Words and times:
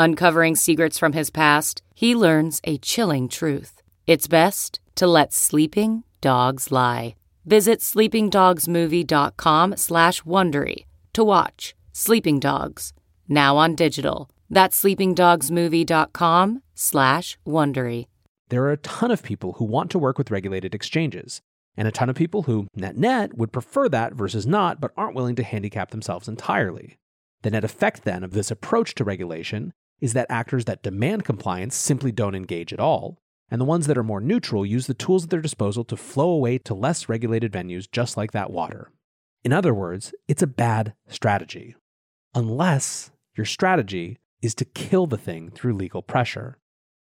Uncovering 0.00 0.54
secrets 0.54 0.96
from 0.96 1.12
his 1.12 1.28
past, 1.28 1.82
he 1.92 2.14
learns 2.14 2.60
a 2.62 2.78
chilling 2.78 3.28
truth. 3.28 3.82
It's 4.06 4.28
best 4.28 4.78
to 4.94 5.08
let 5.08 5.32
sleeping 5.32 6.04
dogs 6.20 6.70
lie. 6.70 7.16
Visit 7.44 7.80
sleepingdogsmovie.com 7.80 9.76
slash 9.76 10.22
Wondery 10.22 10.84
to 11.14 11.24
watch 11.24 11.74
Sleeping 11.92 12.38
Dogs, 12.38 12.92
now 13.26 13.56
on 13.56 13.74
digital. 13.74 14.30
That's 14.48 14.80
sleepingdogsmovie.com 14.80 16.62
slash 16.76 17.36
Wondery. 17.44 18.06
There 18.50 18.62
are 18.62 18.70
a 18.70 18.76
ton 18.76 19.10
of 19.10 19.24
people 19.24 19.54
who 19.54 19.64
want 19.64 19.90
to 19.90 19.98
work 19.98 20.16
with 20.16 20.30
regulated 20.30 20.76
exchanges, 20.76 21.40
and 21.76 21.88
a 21.88 21.92
ton 21.92 22.08
of 22.08 22.14
people 22.14 22.44
who, 22.44 22.68
net 22.76 22.96
net, 22.96 23.36
would 23.36 23.52
prefer 23.52 23.88
that 23.88 24.14
versus 24.14 24.46
not, 24.46 24.80
but 24.80 24.92
aren't 24.96 25.16
willing 25.16 25.34
to 25.34 25.42
handicap 25.42 25.90
themselves 25.90 26.28
entirely. 26.28 26.98
The 27.42 27.50
net 27.50 27.64
effect 27.64 28.04
then 28.04 28.22
of 28.22 28.30
this 28.30 28.52
approach 28.52 28.94
to 28.94 29.02
regulation 29.02 29.72
is 30.00 30.12
that 30.12 30.26
actors 30.30 30.64
that 30.66 30.82
demand 30.82 31.24
compliance 31.24 31.74
simply 31.74 32.12
don't 32.12 32.34
engage 32.34 32.72
at 32.72 32.80
all, 32.80 33.18
and 33.50 33.60
the 33.60 33.66
ones 33.66 33.86
that 33.86 33.98
are 33.98 34.04
more 34.04 34.20
neutral 34.20 34.64
use 34.64 34.86
the 34.86 34.94
tools 34.94 35.24
at 35.24 35.30
their 35.30 35.40
disposal 35.40 35.84
to 35.84 35.96
flow 35.96 36.30
away 36.30 36.58
to 36.58 36.74
less 36.74 37.08
regulated 37.08 37.52
venues 37.52 37.90
just 37.90 38.16
like 38.16 38.32
that 38.32 38.50
water. 38.50 38.90
In 39.44 39.52
other 39.52 39.72
words, 39.72 40.12
it's 40.26 40.42
a 40.42 40.46
bad 40.46 40.94
strategy. 41.08 41.74
Unless 42.34 43.10
your 43.36 43.46
strategy 43.46 44.18
is 44.42 44.54
to 44.56 44.64
kill 44.64 45.06
the 45.06 45.16
thing 45.16 45.50
through 45.50 45.74
legal 45.74 46.02
pressure, 46.02 46.58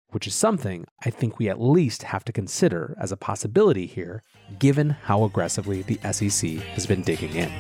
which 0.09 0.26
is 0.26 0.34
something 0.34 0.86
I 1.04 1.09
think 1.09 1.38
we 1.38 1.50
at 1.50 1.61
least 1.61 2.04
have 2.04 2.23
to 2.26 2.32
consider 2.32 2.95
as 3.00 3.11
a 3.11 3.17
possibility 3.17 3.86
here, 3.86 4.23
given 4.58 4.92
how 4.92 5.23
aggressively 5.23 5.82
the 5.82 6.00
SEC 6.11 6.50
has 6.73 6.86
been 6.86 7.02
digging 7.02 7.36
in. 7.36 7.52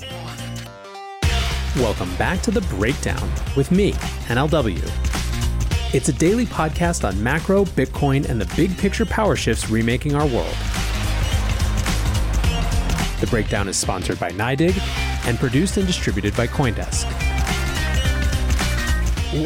Welcome 1.75 2.15
back 2.15 2.41
to 2.43 2.51
The 2.51 2.61
Breakdown 2.61 3.29
with 3.55 3.69
me, 3.69 3.91
NLW. 4.29 5.06
It's 5.93 6.09
a 6.09 6.13
daily 6.13 6.45
podcast 6.45 7.07
on 7.07 7.23
macro, 7.23 7.63
Bitcoin, 7.63 8.27
and 8.27 8.41
the 8.41 8.55
big 8.57 8.77
picture 8.77 9.05
power 9.05 9.37
shifts 9.37 9.69
remaking 9.69 10.15
our 10.15 10.27
world. 10.27 10.53
The 13.21 13.27
Breakdown 13.29 13.69
is 13.69 13.77
sponsored 13.77 14.19
by 14.19 14.31
NYDIG 14.31 14.77
and 15.29 15.39
produced 15.39 15.77
and 15.77 15.87
distributed 15.87 16.35
by 16.35 16.45
Coindesk. 16.45 17.05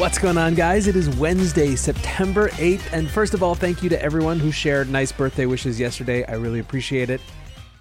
What's 0.00 0.18
going 0.18 0.36
on, 0.36 0.56
guys? 0.56 0.88
It 0.88 0.96
is 0.96 1.08
Wednesday, 1.10 1.76
September 1.76 2.48
8th. 2.48 2.92
And 2.92 3.08
first 3.08 3.34
of 3.34 3.44
all, 3.44 3.54
thank 3.54 3.80
you 3.80 3.88
to 3.90 4.02
everyone 4.02 4.40
who 4.40 4.50
shared 4.50 4.90
nice 4.90 5.12
birthday 5.12 5.46
wishes 5.46 5.78
yesterday. 5.78 6.24
I 6.24 6.32
really 6.32 6.58
appreciate 6.58 7.08
it. 7.08 7.20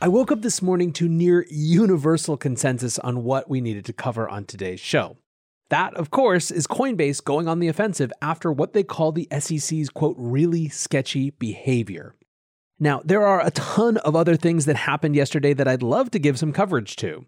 I 0.03 0.07
woke 0.07 0.31
up 0.31 0.43
this 0.43 0.61
morning 0.61 0.93
to 0.93 1.09
near 1.09 1.47
universal 1.49 2.37
consensus 2.37 2.99
on 2.99 3.23
what 3.23 3.49
we 3.49 3.59
needed 3.59 3.85
to 3.85 3.93
cover 3.93 4.29
on 4.29 4.45
today's 4.45 4.79
show. 4.79 5.17
That, 5.71 5.93
of 5.93 6.11
course, 6.11 6.51
is 6.51 6.67
Coinbase 6.67 7.23
going 7.23 7.47
on 7.47 7.59
the 7.59 7.69
offensive 7.69 8.11
after 8.21 8.51
what 8.51 8.73
they 8.73 8.83
call 8.83 9.13
the 9.13 9.29
SEC's 9.39 9.89
quote, 9.89 10.17
really 10.19 10.67
sketchy 10.67 11.29
behavior. 11.29 12.13
Now, 12.77 13.01
there 13.05 13.25
are 13.25 13.39
a 13.39 13.51
ton 13.51 13.95
of 13.97 14.13
other 14.13 14.35
things 14.35 14.65
that 14.65 14.75
happened 14.75 15.15
yesterday 15.15 15.53
that 15.53 15.69
I'd 15.69 15.81
love 15.81 16.11
to 16.11 16.19
give 16.19 16.37
some 16.37 16.51
coverage 16.51 16.97
to. 16.97 17.25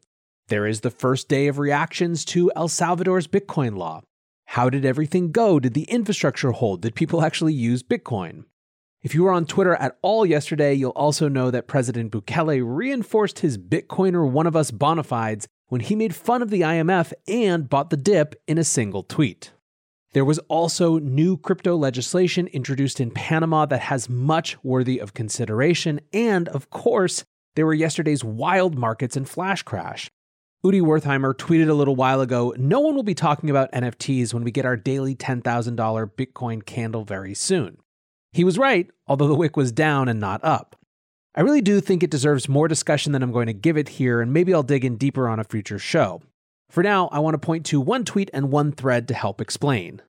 There 0.49 0.67
is 0.67 0.81
the 0.81 0.89
first 0.89 1.29
day 1.29 1.47
of 1.47 1.57
reactions 1.57 2.25
to 2.25 2.51
El 2.53 2.67
Salvador's 2.67 3.29
Bitcoin 3.29 3.77
law. 3.77 4.01
How 4.47 4.69
did 4.69 4.83
everything 4.83 5.31
go? 5.31 5.57
Did 5.57 5.73
the 5.73 5.83
infrastructure 5.83 6.51
hold? 6.51 6.81
Did 6.81 6.95
people 6.95 7.23
actually 7.23 7.53
use 7.53 7.81
Bitcoin? 7.81 8.43
If 9.01 9.15
you 9.15 9.23
were 9.23 9.31
on 9.31 9.45
Twitter 9.45 9.75
at 9.75 9.97
all 10.01 10.25
yesterday, 10.25 10.73
you'll 10.73 10.91
also 10.91 11.29
know 11.29 11.49
that 11.49 11.67
President 11.67 12.11
Bukele 12.11 12.61
reinforced 12.61 13.39
his 13.39 13.57
Bitcoiner 13.57 14.29
one 14.29 14.47
of 14.47 14.55
us 14.57 14.69
bona 14.69 15.03
fides 15.03 15.47
when 15.73 15.81
he 15.81 15.95
made 15.95 16.13
fun 16.13 16.43
of 16.43 16.51
the 16.51 16.61
IMF 16.61 17.11
and 17.27 17.67
bought 17.67 17.89
the 17.89 17.97
dip 17.97 18.39
in 18.47 18.59
a 18.59 18.63
single 18.63 19.01
tweet. 19.01 19.53
There 20.11 20.23
was 20.23 20.37
also 20.47 20.99
new 20.99 21.35
crypto 21.35 21.75
legislation 21.75 22.45
introduced 22.45 22.99
in 22.99 23.09
Panama 23.09 23.65
that 23.65 23.79
has 23.79 24.07
much 24.07 24.63
worthy 24.63 24.99
of 24.99 25.15
consideration. 25.15 25.99
And 26.13 26.47
of 26.49 26.69
course, 26.69 27.23
there 27.55 27.65
were 27.65 27.73
yesterday's 27.73 28.23
wild 28.23 28.77
markets 28.77 29.17
and 29.17 29.27
flash 29.27 29.63
crash. 29.63 30.11
Udi 30.63 30.79
Wertheimer 30.79 31.33
tweeted 31.33 31.69
a 31.69 31.73
little 31.73 31.95
while 31.95 32.21
ago 32.21 32.53
No 32.55 32.79
one 32.79 32.93
will 32.93 33.01
be 33.01 33.15
talking 33.15 33.49
about 33.49 33.71
NFTs 33.71 34.31
when 34.31 34.43
we 34.43 34.51
get 34.51 34.67
our 34.67 34.77
daily 34.77 35.15
$10,000 35.15 35.41
Bitcoin 36.11 36.63
candle 36.63 37.03
very 37.03 37.33
soon. 37.33 37.79
He 38.31 38.43
was 38.43 38.59
right, 38.59 38.91
although 39.07 39.27
the 39.27 39.33
wick 39.33 39.57
was 39.57 39.71
down 39.71 40.07
and 40.07 40.19
not 40.19 40.43
up. 40.43 40.75
I 41.35 41.41
really 41.41 41.61
do 41.61 41.81
think 41.81 42.03
it 42.03 42.11
deserves 42.11 42.47
more 42.47 42.67
discussion 42.67 43.11
than 43.11 43.23
I'm 43.23 43.31
going 43.31 43.47
to 43.47 43.53
give 43.53 43.75
it 43.75 43.89
here, 43.89 44.21
and 44.21 44.31
maybe 44.31 44.53
I'll 44.53 44.61
dig 44.61 44.85
in 44.85 44.97
deeper 44.97 45.27
on 45.27 45.39
a 45.39 45.43
future 45.43 45.79
show. 45.79 46.21
For 46.69 46.83
now, 46.83 47.07
I 47.11 47.19
want 47.19 47.33
to 47.33 47.39
point 47.39 47.65
to 47.67 47.81
one 47.81 48.05
tweet 48.05 48.29
and 48.33 48.51
one 48.51 48.71
thread 48.71 49.07
to 49.07 49.15
help 49.15 49.41
explain. 49.41 50.01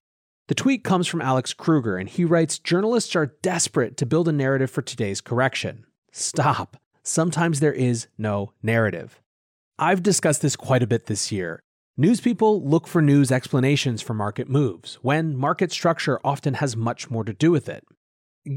The 0.49 0.55
tweet 0.55 0.85
comes 0.85 1.07
from 1.07 1.23
Alex 1.23 1.55
Kruger, 1.55 1.97
and 1.97 2.11
he 2.11 2.27
writes 2.27 2.59
Journalists 2.59 3.17
are 3.17 3.35
desperate 3.41 3.97
to 3.97 4.07
build 4.07 4.29
a 4.29 4.33
narrative 4.33 4.71
for 4.71 4.83
today's 4.83 5.23
correction. 5.23 5.87
Stop. 6.13 6.77
Sometimes 7.03 7.61
there 7.61 7.73
is 7.73 8.07
no 8.19 8.53
narrative. 8.63 9.23
I've 9.79 10.03
discussed 10.03 10.43
this 10.43 10.57
quite 10.57 10.83
a 10.83 10.87
bit 10.87 11.07
this 11.07 11.33
year. 11.33 11.61
News 11.97 12.21
people 12.21 12.63
look 12.63 12.87
for 12.87 13.01
news 13.01 13.33
explanations 13.33 14.03
for 14.03 14.13
market 14.13 14.49
moves, 14.49 14.97
when 14.97 15.35
market 15.35 15.73
structure 15.73 16.21
often 16.23 16.55
has 16.55 16.77
much 16.77 17.11
more 17.11 17.25
to 17.25 17.33
do 17.33 17.51
with 17.51 17.67
it. 17.69 17.85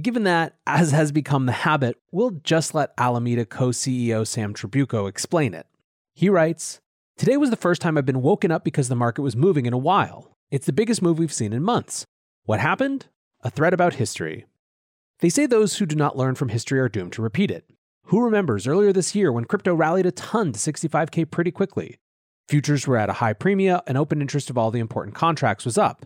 Given 0.01 0.23
that, 0.23 0.57
as 0.67 0.91
has 0.91 1.13
become 1.13 1.45
the 1.45 1.53
habit, 1.53 1.95
we'll 2.11 2.41
just 2.43 2.75
let 2.75 2.91
Alameda 2.97 3.45
co 3.45 3.69
CEO 3.69 4.27
Sam 4.27 4.53
Trabucco 4.53 5.07
explain 5.07 5.53
it. 5.53 5.65
He 6.13 6.27
writes 6.27 6.81
Today 7.17 7.37
was 7.37 7.51
the 7.51 7.55
first 7.55 7.81
time 7.81 7.97
I've 7.97 8.05
been 8.05 8.21
woken 8.21 8.51
up 8.51 8.65
because 8.65 8.89
the 8.89 8.97
market 8.97 9.21
was 9.21 9.37
moving 9.37 9.65
in 9.65 9.71
a 9.71 9.77
while. 9.77 10.35
It's 10.51 10.65
the 10.65 10.73
biggest 10.73 11.01
move 11.01 11.17
we've 11.17 11.31
seen 11.31 11.53
in 11.53 11.63
months. 11.63 12.05
What 12.43 12.59
happened? 12.59 13.07
A 13.41 13.49
thread 13.49 13.73
about 13.73 13.93
history. 13.93 14.45
They 15.19 15.29
say 15.29 15.45
those 15.45 15.77
who 15.77 15.85
do 15.85 15.95
not 15.95 16.17
learn 16.17 16.35
from 16.35 16.49
history 16.49 16.79
are 16.79 16.89
doomed 16.89 17.13
to 17.13 17.21
repeat 17.21 17.49
it. 17.49 17.69
Who 18.07 18.21
remembers 18.21 18.67
earlier 18.67 18.91
this 18.91 19.15
year 19.15 19.31
when 19.31 19.45
crypto 19.45 19.73
rallied 19.73 20.05
a 20.05 20.11
ton 20.11 20.51
to 20.51 20.59
65K 20.59 21.31
pretty 21.31 21.51
quickly? 21.51 21.97
Futures 22.49 22.87
were 22.87 22.97
at 22.97 23.09
a 23.09 23.13
high 23.13 23.33
premium, 23.33 23.79
and 23.87 23.97
open 23.97 24.21
interest 24.21 24.49
of 24.49 24.57
all 24.57 24.69
the 24.69 24.79
important 24.79 25.15
contracts 25.15 25.63
was 25.63 25.77
up. 25.77 26.05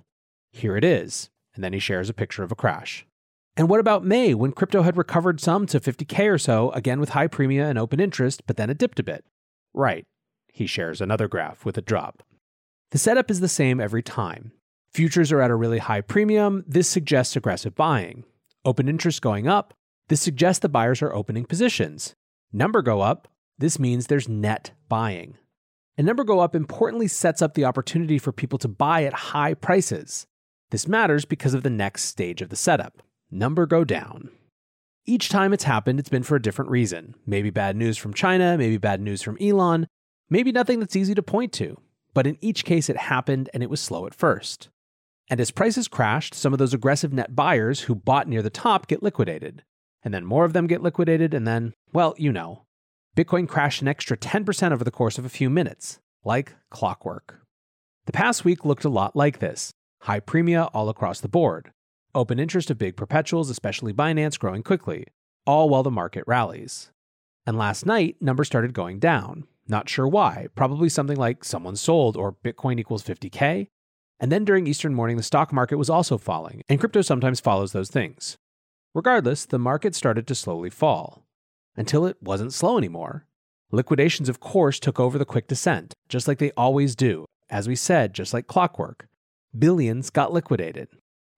Here 0.51 0.77
it 0.77 0.83
is. 0.83 1.31
And 1.55 1.63
then 1.63 1.73
he 1.73 1.79
shares 1.79 2.09
a 2.09 2.13
picture 2.13 2.43
of 2.43 2.51
a 2.51 2.55
crash. 2.55 3.07
And 3.57 3.67
what 3.67 3.81
about 3.81 4.05
May, 4.05 4.33
when 4.33 4.53
crypto 4.53 4.81
had 4.81 4.97
recovered 4.97 5.41
some 5.41 5.65
to 5.67 5.79
50K 5.79 6.31
or 6.31 6.37
so, 6.37 6.71
again 6.71 6.99
with 6.99 7.09
high 7.09 7.27
premium 7.27 7.67
and 7.67 7.77
open 7.77 7.99
interest, 7.99 8.43
but 8.47 8.55
then 8.57 8.69
it 8.69 8.77
dipped 8.77 8.99
a 8.99 9.03
bit? 9.03 9.25
Right. 9.73 10.05
He 10.53 10.67
shares 10.67 11.01
another 11.01 11.27
graph 11.27 11.65
with 11.65 11.77
a 11.77 11.81
drop. 11.81 12.23
The 12.91 12.97
setup 12.97 13.29
is 13.29 13.39
the 13.39 13.49
same 13.49 13.79
every 13.79 14.03
time. 14.03 14.51
Futures 14.93 15.31
are 15.31 15.41
at 15.41 15.51
a 15.51 15.55
really 15.55 15.79
high 15.79 16.01
premium. 16.01 16.63
This 16.67 16.87
suggests 16.87 17.35
aggressive 17.35 17.75
buying. 17.75 18.23
Open 18.63 18.87
interest 18.87 19.21
going 19.21 19.47
up. 19.47 19.73
This 20.07 20.21
suggests 20.21 20.59
the 20.59 20.69
buyers 20.69 21.01
are 21.01 21.13
opening 21.13 21.45
positions. 21.45 22.15
Number 22.51 22.81
go 22.81 23.01
up. 23.01 23.27
This 23.57 23.79
means 23.79 24.07
there's 24.07 24.27
net 24.27 24.71
buying. 24.89 25.37
And 25.97 26.07
number 26.07 26.23
go 26.23 26.39
up 26.39 26.55
importantly 26.55 27.07
sets 27.07 27.41
up 27.41 27.53
the 27.53 27.65
opportunity 27.65 28.17
for 28.17 28.31
people 28.31 28.59
to 28.59 28.67
buy 28.67 29.03
at 29.03 29.13
high 29.13 29.53
prices. 29.53 30.25
This 30.71 30.87
matters 30.87 31.25
because 31.25 31.53
of 31.53 31.63
the 31.63 31.69
next 31.69 32.05
stage 32.05 32.41
of 32.41 32.49
the 32.49 32.55
setup 32.55 33.01
number 33.31 33.65
go 33.65 33.83
down. 33.83 34.29
Each 35.05 35.29
time 35.29 35.53
it's 35.53 35.63
happened, 35.63 35.99
it's 35.99 36.09
been 36.09 36.23
for 36.23 36.35
a 36.35 36.41
different 36.41 36.71
reason. 36.71 37.15
Maybe 37.25 37.49
bad 37.49 37.75
news 37.75 37.97
from 37.97 38.13
China, 38.13 38.57
maybe 38.57 38.77
bad 38.77 39.01
news 39.01 39.21
from 39.21 39.37
Elon, 39.41 39.87
maybe 40.29 40.51
nothing 40.51 40.79
that's 40.79 40.95
easy 40.95 41.15
to 41.15 41.23
point 41.23 41.51
to. 41.53 41.79
But 42.13 42.27
in 42.27 42.37
each 42.41 42.65
case, 42.65 42.89
it 42.89 42.97
happened 42.97 43.49
and 43.53 43.63
it 43.63 43.69
was 43.69 43.79
slow 43.81 44.05
at 44.05 44.13
first. 44.13 44.69
And 45.29 45.39
as 45.39 45.49
prices 45.49 45.87
crashed, 45.87 46.33
some 46.33 46.53
of 46.53 46.59
those 46.59 46.73
aggressive 46.73 47.13
net 47.13 47.35
buyers 47.35 47.81
who 47.81 47.95
bought 47.95 48.27
near 48.27 48.41
the 48.41 48.49
top 48.49 48.87
get 48.87 49.01
liquidated. 49.01 49.63
And 50.03 50.13
then 50.13 50.25
more 50.25 50.45
of 50.45 50.53
them 50.53 50.67
get 50.67 50.81
liquidated, 50.81 51.33
and 51.33 51.47
then, 51.47 51.73
well, 51.93 52.15
you 52.17 52.31
know. 52.31 52.63
Bitcoin 53.15 53.47
crashed 53.47 53.81
an 53.81 53.87
extra 53.87 54.17
10% 54.17 54.71
over 54.71 54.83
the 54.83 54.91
course 54.91 55.17
of 55.17 55.25
a 55.25 55.29
few 55.29 55.49
minutes, 55.49 55.99
like 56.23 56.55
clockwork. 56.69 57.39
The 58.07 58.11
past 58.11 58.43
week 58.43 58.65
looked 58.65 58.83
a 58.83 58.89
lot 58.89 59.15
like 59.15 59.39
this 59.39 59.71
high 60.01 60.19
premia 60.19 60.69
all 60.73 60.89
across 60.89 61.21
the 61.21 61.29
board, 61.29 61.71
open 62.13 62.39
interest 62.39 62.69
of 62.69 62.77
big 62.77 62.95
perpetuals, 62.95 63.49
especially 63.49 63.93
Binance, 63.93 64.39
growing 64.39 64.63
quickly, 64.63 65.05
all 65.45 65.69
while 65.69 65.83
the 65.83 65.91
market 65.91 66.23
rallies. 66.27 66.91
And 67.45 67.57
last 67.57 67.85
night, 67.85 68.17
numbers 68.21 68.47
started 68.47 68.73
going 68.73 68.99
down. 68.99 69.47
Not 69.67 69.89
sure 69.89 70.07
why, 70.07 70.47
probably 70.55 70.89
something 70.89 71.17
like 71.17 71.43
someone 71.43 71.75
sold 71.75 72.17
or 72.17 72.33
Bitcoin 72.33 72.79
equals 72.79 73.03
50K, 73.03 73.67
and 74.21 74.31
then 74.31 74.45
during 74.45 74.67
Eastern 74.67 74.93
morning, 74.93 75.17
the 75.17 75.23
stock 75.23 75.51
market 75.51 75.77
was 75.77 75.89
also 75.89 76.15
falling, 76.15 76.61
and 76.69 76.79
crypto 76.79 77.01
sometimes 77.01 77.39
follows 77.39 77.71
those 77.71 77.89
things. 77.89 78.37
Regardless, 78.93 79.45
the 79.45 79.57
market 79.57 79.95
started 79.95 80.27
to 80.27 80.35
slowly 80.35 80.69
fall. 80.69 81.25
Until 81.75 82.05
it 82.05 82.17
wasn't 82.21 82.53
slow 82.53 82.77
anymore. 82.77 83.25
Liquidations, 83.71 84.29
of 84.29 84.39
course, 84.39 84.79
took 84.79 84.99
over 84.99 85.17
the 85.17 85.25
quick 85.25 85.47
descent, 85.47 85.95
just 86.07 86.27
like 86.27 86.37
they 86.37 86.51
always 86.51 86.95
do. 86.95 87.25
As 87.49 87.67
we 87.67 87.75
said, 87.75 88.13
just 88.13 88.31
like 88.31 88.45
clockwork. 88.45 89.07
Billions 89.57 90.11
got 90.11 90.31
liquidated. 90.31 90.89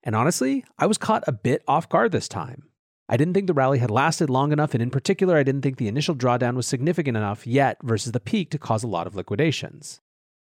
And 0.04 0.16
honestly, 0.16 0.66
I 0.78 0.86
was 0.86 0.98
caught 0.98 1.24
a 1.28 1.32
bit 1.32 1.64
off 1.68 1.90
guard 1.90 2.12
this 2.12 2.28
time. 2.28 2.70
I 3.10 3.18
didn't 3.18 3.34
think 3.34 3.48
the 3.48 3.54
rally 3.54 3.80
had 3.80 3.92
lasted 3.92 4.30
long 4.30 4.52
enough, 4.52 4.74
and 4.74 4.82
in 4.82 4.90
particular, 4.90 5.38
I 5.38 5.44
didn't 5.44 5.62
think 5.62 5.78
the 5.78 5.88
initial 5.88 6.16
drawdown 6.16 6.56
was 6.56 6.68
significant 6.68 7.18
enough 7.18 7.46
yet 7.46 7.78
versus 7.84 8.12
the 8.12 8.20
peak 8.20 8.50
to 8.52 8.58
cause 8.58 8.84
a 8.84 8.88
lot 8.88 9.08
of 9.08 9.16
liquidations. 9.16 10.00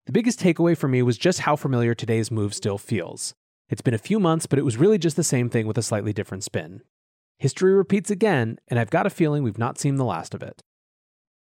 The 0.06 0.12
biggest 0.12 0.40
takeaway 0.40 0.78
for 0.78 0.88
me 0.88 1.02
was 1.02 1.18
just 1.18 1.42
how 1.42 1.56
familiar 1.56 1.94
today's 1.94 2.32
move 2.32 2.54
still 2.54 2.78
feels. 2.78 3.34
It's 3.70 3.82
been 3.82 3.94
a 3.94 4.00
few 4.00 4.20
months, 4.20 4.46
but 4.46 4.58
it 4.58 4.66
was 4.66 4.78
really 4.78 4.98
just 4.98 5.18
the 5.18 5.24
same 5.24 5.50
thing 5.50 5.68
with 5.68 5.78
a 5.78 5.84
slightly 5.84 6.14
different 6.14 6.44
spin. 6.44 6.82
History 7.38 7.74
repeats 7.74 8.10
again, 8.10 8.58
and 8.68 8.80
I've 8.80 8.90
got 8.90 9.06
a 9.06 9.12
feeling 9.12 9.44
we've 9.44 9.58
not 9.58 9.78
seen 9.78 9.96
the 9.96 10.06
last 10.06 10.34
of 10.34 10.42
it. 10.42 10.62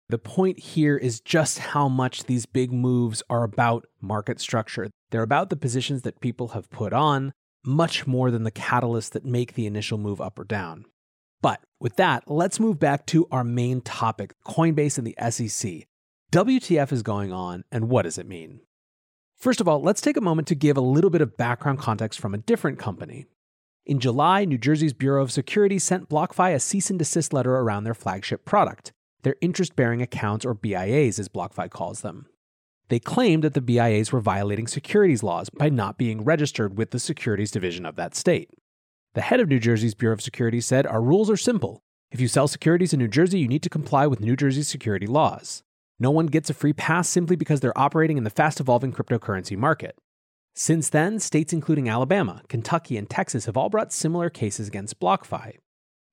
The 0.08 0.18
point 0.18 0.58
here 0.58 0.96
is 0.96 1.20
just 1.20 1.58
how 1.58 1.88
much 1.88 2.24
these 2.24 2.46
big 2.46 2.72
moves 2.72 3.22
are 3.28 3.44
about 3.44 3.86
market 4.00 4.40
structure. 4.40 4.90
They're 5.10 5.22
about 5.22 5.50
the 5.50 5.56
positions 5.56 6.02
that 6.02 6.20
people 6.20 6.48
have 6.48 6.70
put 6.70 6.92
on, 6.92 7.32
much 7.64 8.06
more 8.06 8.30
than 8.30 8.44
the 8.44 8.50
catalysts 8.50 9.10
that 9.10 9.24
make 9.24 9.54
the 9.54 9.66
initial 9.66 9.98
move 9.98 10.20
up 10.20 10.38
or 10.38 10.44
down. 10.44 10.84
But 11.40 11.60
with 11.80 11.96
that, 11.96 12.30
let's 12.30 12.60
move 12.60 12.78
back 12.78 13.06
to 13.06 13.26
our 13.30 13.44
main 13.44 13.80
topic 13.80 14.34
Coinbase 14.46 14.98
and 14.98 15.06
the 15.06 15.16
SEC. 15.30 15.86
WTF 16.32 16.92
is 16.92 17.02
going 17.02 17.32
on, 17.32 17.64
and 17.70 17.88
what 17.88 18.02
does 18.02 18.16
it 18.16 18.26
mean? 18.26 18.60
First 19.36 19.60
of 19.60 19.66
all, 19.66 19.82
let's 19.82 20.00
take 20.00 20.16
a 20.16 20.22
moment 20.22 20.48
to 20.48 20.54
give 20.54 20.76
a 20.76 20.80
little 20.80 21.10
bit 21.10 21.20
of 21.20 21.36
background 21.36 21.80
context 21.80 22.20
from 22.20 22.32
a 22.32 22.38
different 22.38 22.78
company. 22.78 23.26
In 23.84 23.98
July, 23.98 24.44
New 24.44 24.58
Jersey's 24.58 24.92
Bureau 24.92 25.22
of 25.22 25.32
Securities 25.32 25.82
sent 25.82 26.08
BlockFi 26.08 26.54
a 26.54 26.60
cease 26.60 26.88
and 26.90 26.98
desist 26.98 27.32
letter 27.32 27.56
around 27.56 27.82
their 27.82 27.94
flagship 27.94 28.44
product, 28.44 28.92
their 29.24 29.34
interest 29.40 29.74
bearing 29.74 30.00
accounts, 30.00 30.46
or 30.46 30.54
BIAs, 30.54 31.18
as 31.18 31.28
BlockFi 31.28 31.68
calls 31.68 32.02
them. 32.02 32.26
They 32.92 33.00
claimed 33.00 33.42
that 33.42 33.54
the 33.54 33.62
BIAs 33.62 34.12
were 34.12 34.20
violating 34.20 34.66
securities 34.66 35.22
laws 35.22 35.48
by 35.48 35.70
not 35.70 35.96
being 35.96 36.24
registered 36.24 36.76
with 36.76 36.90
the 36.90 36.98
securities 36.98 37.50
division 37.50 37.86
of 37.86 37.96
that 37.96 38.14
state. 38.14 38.50
The 39.14 39.22
head 39.22 39.40
of 39.40 39.48
New 39.48 39.58
Jersey's 39.58 39.94
Bureau 39.94 40.12
of 40.12 40.20
Securities 40.20 40.66
said, 40.66 40.86
Our 40.86 41.00
rules 41.00 41.30
are 41.30 41.36
simple. 41.38 41.80
If 42.10 42.20
you 42.20 42.28
sell 42.28 42.48
securities 42.48 42.92
in 42.92 42.98
New 42.98 43.08
Jersey, 43.08 43.38
you 43.38 43.48
need 43.48 43.62
to 43.62 43.70
comply 43.70 44.06
with 44.06 44.20
New 44.20 44.36
Jersey's 44.36 44.68
security 44.68 45.06
laws. 45.06 45.62
No 45.98 46.10
one 46.10 46.26
gets 46.26 46.50
a 46.50 46.52
free 46.52 46.74
pass 46.74 47.08
simply 47.08 47.34
because 47.34 47.60
they're 47.60 47.78
operating 47.78 48.18
in 48.18 48.24
the 48.24 48.28
fast 48.28 48.60
evolving 48.60 48.92
cryptocurrency 48.92 49.56
market. 49.56 49.96
Since 50.54 50.90
then, 50.90 51.18
states 51.18 51.54
including 51.54 51.88
Alabama, 51.88 52.42
Kentucky, 52.50 52.98
and 52.98 53.08
Texas 53.08 53.46
have 53.46 53.56
all 53.56 53.70
brought 53.70 53.90
similar 53.90 54.28
cases 54.28 54.68
against 54.68 55.00
BlockFi. 55.00 55.54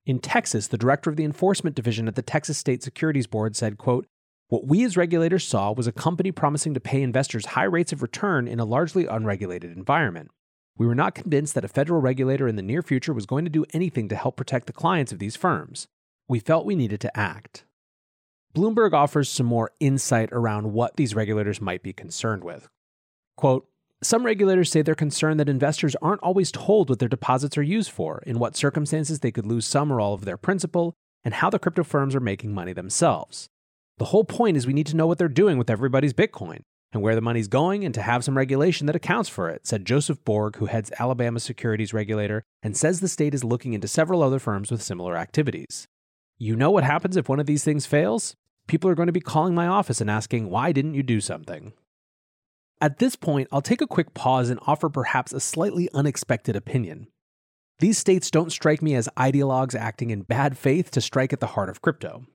In 0.06 0.18
Texas, 0.18 0.66
the 0.66 0.78
director 0.78 1.10
of 1.10 1.16
the 1.16 1.24
enforcement 1.24 1.76
division 1.76 2.08
at 2.08 2.14
the 2.14 2.22
Texas 2.22 2.56
State 2.56 2.82
Securities 2.82 3.26
Board 3.26 3.54
said, 3.54 3.76
quote, 3.76 4.06
What 4.50 4.66
we 4.66 4.84
as 4.84 4.96
regulators 4.96 5.46
saw 5.46 5.70
was 5.70 5.86
a 5.86 5.92
company 5.92 6.32
promising 6.32 6.74
to 6.74 6.80
pay 6.80 7.02
investors 7.02 7.46
high 7.46 7.62
rates 7.62 7.92
of 7.92 8.02
return 8.02 8.48
in 8.48 8.58
a 8.58 8.64
largely 8.64 9.06
unregulated 9.06 9.76
environment. 9.76 10.32
We 10.76 10.88
were 10.88 10.94
not 10.96 11.14
convinced 11.14 11.54
that 11.54 11.64
a 11.64 11.68
federal 11.68 12.00
regulator 12.00 12.48
in 12.48 12.56
the 12.56 12.62
near 12.62 12.82
future 12.82 13.12
was 13.12 13.26
going 13.26 13.44
to 13.44 13.50
do 13.50 13.64
anything 13.72 14.08
to 14.08 14.16
help 14.16 14.36
protect 14.36 14.66
the 14.66 14.72
clients 14.72 15.12
of 15.12 15.20
these 15.20 15.36
firms. 15.36 15.86
We 16.26 16.40
felt 16.40 16.66
we 16.66 16.74
needed 16.74 17.00
to 17.02 17.16
act. 17.16 17.64
Bloomberg 18.52 18.92
offers 18.92 19.28
some 19.28 19.46
more 19.46 19.70
insight 19.78 20.30
around 20.32 20.72
what 20.72 20.96
these 20.96 21.14
regulators 21.14 21.60
might 21.60 21.84
be 21.84 21.92
concerned 21.92 22.42
with. 22.42 22.68
Quote, 23.36 23.68
some 24.02 24.26
regulators 24.26 24.68
say 24.68 24.82
they're 24.82 24.96
concerned 24.96 25.38
that 25.38 25.48
investors 25.48 25.94
aren't 26.02 26.24
always 26.24 26.50
told 26.50 26.88
what 26.88 26.98
their 26.98 27.08
deposits 27.08 27.56
are 27.56 27.62
used 27.62 27.92
for, 27.92 28.20
in 28.26 28.40
what 28.40 28.56
circumstances 28.56 29.20
they 29.20 29.30
could 29.30 29.46
lose 29.46 29.64
some 29.64 29.92
or 29.92 30.00
all 30.00 30.12
of 30.12 30.24
their 30.24 30.36
principal, 30.36 30.96
and 31.22 31.34
how 31.34 31.50
the 31.50 31.60
crypto 31.60 31.84
firms 31.84 32.16
are 32.16 32.20
making 32.20 32.52
money 32.52 32.72
themselves. 32.72 33.48
The 34.00 34.06
whole 34.06 34.24
point 34.24 34.56
is 34.56 34.66
we 34.66 34.72
need 34.72 34.88
to 34.88 34.96
know 34.96 35.06
what 35.06 35.18
they're 35.18 35.28
doing 35.28 35.58
with 35.58 35.70
everybody's 35.70 36.12
Bitcoin 36.12 36.62
and 36.92 37.02
where 37.02 37.14
the 37.14 37.20
money's 37.20 37.46
going 37.46 37.84
and 37.84 37.94
to 37.94 38.02
have 38.02 38.24
some 38.24 38.36
regulation 38.36 38.88
that 38.88 38.96
accounts 38.96 39.28
for 39.28 39.48
it, 39.48 39.64
said 39.64 39.84
Joseph 39.84 40.24
Borg, 40.24 40.56
who 40.56 40.66
heads 40.66 40.90
Alabama's 40.98 41.44
securities 41.44 41.94
regulator 41.94 42.42
and 42.64 42.76
says 42.76 42.98
the 42.98 43.06
state 43.06 43.34
is 43.34 43.44
looking 43.44 43.74
into 43.74 43.86
several 43.86 44.24
other 44.24 44.40
firms 44.40 44.72
with 44.72 44.82
similar 44.82 45.16
activities. 45.16 45.86
You 46.36 46.56
know 46.56 46.72
what 46.72 46.82
happens 46.82 47.16
if 47.16 47.28
one 47.28 47.38
of 47.38 47.46
these 47.46 47.62
things 47.62 47.86
fails? 47.86 48.34
people 48.70 48.88
are 48.88 48.94
going 48.94 49.08
to 49.08 49.12
be 49.12 49.20
calling 49.20 49.54
my 49.54 49.66
office 49.66 50.00
and 50.00 50.08
asking, 50.08 50.48
why 50.48 50.70
didn't 50.70 50.94
you 50.94 51.02
do 51.02 51.20
something? 51.20 51.72
At 52.80 52.98
this 52.98 53.16
point, 53.16 53.48
I'll 53.52 53.60
take 53.60 53.82
a 53.82 53.86
quick 53.86 54.14
pause 54.14 54.48
and 54.48 54.60
offer 54.66 54.88
perhaps 54.88 55.32
a 55.32 55.40
slightly 55.40 55.88
unexpected 55.92 56.56
opinion. 56.56 57.08
These 57.80 57.98
states 57.98 58.30
don't 58.30 58.52
strike 58.52 58.80
me 58.80 58.94
as 58.94 59.08
ideologues 59.18 59.74
acting 59.74 60.10
in 60.10 60.22
bad 60.22 60.56
faith 60.56 60.90
to 60.92 61.00
strike 61.00 61.32
at 61.32 61.40
the 61.40 61.48
heart 61.48 61.68
of 61.68 61.82
crypto. 61.82 62.26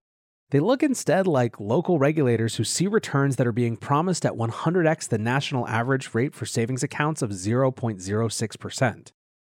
They 0.51 0.59
look 0.59 0.83
instead 0.83 1.27
like 1.27 1.59
local 1.59 1.97
regulators 1.97 2.56
who 2.56 2.63
see 2.63 2.88
returns 2.88 3.36
that 3.36 3.47
are 3.47 3.51
being 3.51 3.77
promised 3.77 4.25
at 4.25 4.33
100x 4.33 5.09
the 5.09 5.18
national 5.18 5.68
average 5.68 6.13
rate 6.13 6.36
for 6.36 6.45
savings 6.45 6.83
accounts 6.83 7.21
of 7.21 7.31
0.06%. 7.31 9.12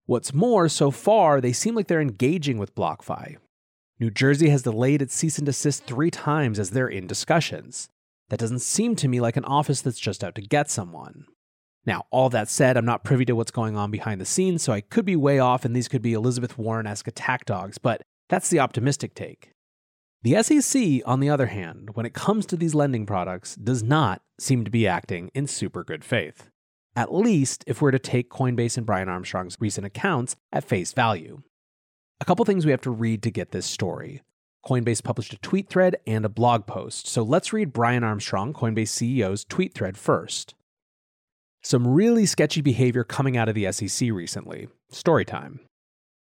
What's 0.05 0.33
more, 0.33 0.69
so 0.69 0.91
far, 0.91 1.41
they 1.41 1.51
seem 1.51 1.75
like 1.75 1.87
they're 1.87 1.99
engaging 1.99 2.57
with 2.57 2.73
BlockFi, 2.73 3.37
New 3.99 4.11
Jersey 4.11 4.49
has 4.49 4.61
delayed 4.61 5.01
its 5.01 5.15
cease 5.15 5.39
and 5.39 5.45
desist 5.45 5.85
three 5.85 6.11
times 6.11 6.59
as 6.59 6.69
they're 6.69 6.87
in 6.87 7.07
discussions. 7.07 7.89
That 8.29 8.39
doesn't 8.39 8.59
seem 8.59 8.95
to 8.97 9.07
me 9.07 9.19
like 9.19 9.37
an 9.37 9.45
office 9.45 9.81
that's 9.81 9.99
just 9.99 10.23
out 10.23 10.35
to 10.35 10.41
get 10.41 10.69
someone. 10.69 11.25
Now, 11.85 12.05
all 12.11 12.29
that 12.29 12.49
said, 12.49 12.77
I'm 12.77 12.85
not 12.85 13.03
privy 13.03 13.25
to 13.25 13.35
what's 13.35 13.49
going 13.49 13.75
on 13.75 13.89
behind 13.89 14.21
the 14.21 14.25
scenes, 14.25 14.61
so 14.61 14.73
I 14.73 14.81
could 14.81 15.05
be 15.05 15.15
way 15.15 15.39
off 15.39 15.65
and 15.65 15.75
these 15.75 15.87
could 15.87 16.01
be 16.01 16.13
Elizabeth 16.13 16.57
Warren 16.57 16.85
esque 16.85 17.07
attack 17.07 17.45
dogs, 17.45 17.77
but 17.77 18.01
that's 18.29 18.49
the 18.49 18.59
optimistic 18.59 19.15
take. 19.15 19.51
The 20.27 20.43
SEC, 20.43 21.01
on 21.05 21.21
the 21.21 21.29
other 21.29 21.45
hand, 21.45 21.91
when 21.93 22.05
it 22.05 22.13
comes 22.13 22.45
to 22.47 22.57
these 22.57 22.75
lending 22.75 23.05
products, 23.05 23.55
does 23.55 23.81
not 23.81 24.21
seem 24.37 24.65
to 24.65 24.69
be 24.69 24.85
acting 24.85 25.31
in 25.33 25.47
super 25.47 25.85
good 25.85 26.03
faith. 26.03 26.49
At 26.97 27.15
least 27.15 27.63
if 27.65 27.81
we're 27.81 27.91
to 27.91 27.97
take 27.97 28.29
Coinbase 28.29 28.75
and 28.75 28.85
Brian 28.85 29.07
Armstrong's 29.07 29.55
recent 29.61 29.87
accounts 29.87 30.35
at 30.51 30.65
face 30.65 30.91
value. 30.91 31.43
A 32.19 32.25
couple 32.25 32.43
things 32.43 32.65
we 32.65 32.71
have 32.71 32.81
to 32.81 32.91
read 32.91 33.23
to 33.23 33.31
get 33.31 33.51
this 33.51 33.65
story. 33.65 34.21
Coinbase 34.65 35.01
published 35.01 35.31
a 35.31 35.37
tweet 35.37 35.69
thread 35.69 35.95
and 36.05 36.25
a 36.25 36.29
blog 36.29 36.67
post, 36.67 37.07
so 37.07 37.23
let's 37.23 37.53
read 37.53 37.71
Brian 37.71 38.03
Armstrong, 38.03 38.51
Coinbase 38.53 38.89
CEO's 38.89 39.45
tweet 39.45 39.73
thread 39.73 39.97
first. 39.97 40.55
Some 41.63 41.87
really 41.87 42.25
sketchy 42.25 42.59
behavior 42.59 43.05
coming 43.05 43.37
out 43.37 43.47
of 43.47 43.55
the 43.55 43.71
SEC 43.71 44.11
recently. 44.11 44.67
Story 44.91 45.23
time. 45.23 45.61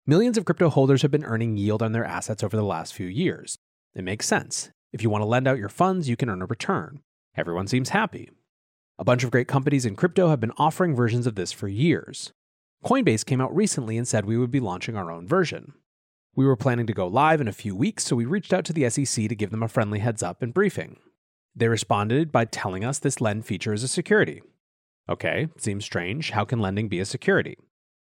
Millions 0.06 0.38
of 0.38 0.44
crypto 0.44 0.70
holders 0.70 1.02
have 1.02 1.10
been 1.10 1.24
earning 1.24 1.56
yield 1.56 1.82
on 1.82 1.90
their 1.90 2.04
assets 2.04 2.44
over 2.44 2.56
the 2.56 2.62
last 2.62 2.94
few 2.94 3.08
years. 3.08 3.58
It 3.94 4.04
makes 4.04 4.26
sense. 4.26 4.70
If 4.92 5.02
you 5.02 5.10
want 5.10 5.22
to 5.22 5.26
lend 5.26 5.46
out 5.46 5.58
your 5.58 5.68
funds, 5.68 6.08
you 6.08 6.16
can 6.16 6.28
earn 6.28 6.42
a 6.42 6.46
return. 6.46 7.00
Everyone 7.36 7.66
seems 7.66 7.90
happy. 7.90 8.30
A 8.98 9.04
bunch 9.04 9.24
of 9.24 9.30
great 9.30 9.48
companies 9.48 9.86
in 9.86 9.96
crypto 9.96 10.28
have 10.28 10.40
been 10.40 10.52
offering 10.58 10.94
versions 10.94 11.26
of 11.26 11.34
this 11.34 11.52
for 11.52 11.68
years. 11.68 12.32
Coinbase 12.84 13.24
came 13.24 13.40
out 13.40 13.54
recently 13.54 13.96
and 13.96 14.06
said 14.06 14.24
we 14.24 14.38
would 14.38 14.50
be 14.50 14.60
launching 14.60 14.96
our 14.96 15.10
own 15.10 15.26
version. 15.26 15.72
We 16.34 16.44
were 16.44 16.56
planning 16.56 16.86
to 16.86 16.92
go 16.92 17.06
live 17.06 17.40
in 17.40 17.48
a 17.48 17.52
few 17.52 17.74
weeks, 17.74 18.04
so 18.04 18.16
we 18.16 18.24
reached 18.24 18.52
out 18.52 18.64
to 18.66 18.72
the 18.72 18.88
SEC 18.88 19.28
to 19.28 19.34
give 19.34 19.50
them 19.50 19.62
a 19.62 19.68
friendly 19.68 19.98
heads 19.98 20.22
up 20.22 20.42
and 20.42 20.54
briefing. 20.54 20.96
They 21.54 21.68
responded 21.68 22.30
by 22.30 22.44
telling 22.44 22.84
us 22.84 22.98
this 22.98 23.20
lend 23.20 23.44
feature 23.46 23.72
is 23.72 23.82
a 23.82 23.88
security. 23.88 24.42
Okay, 25.08 25.48
seems 25.58 25.84
strange. 25.84 26.30
How 26.30 26.44
can 26.44 26.60
lending 26.60 26.88
be 26.88 27.00
a 27.00 27.04
security? 27.04 27.56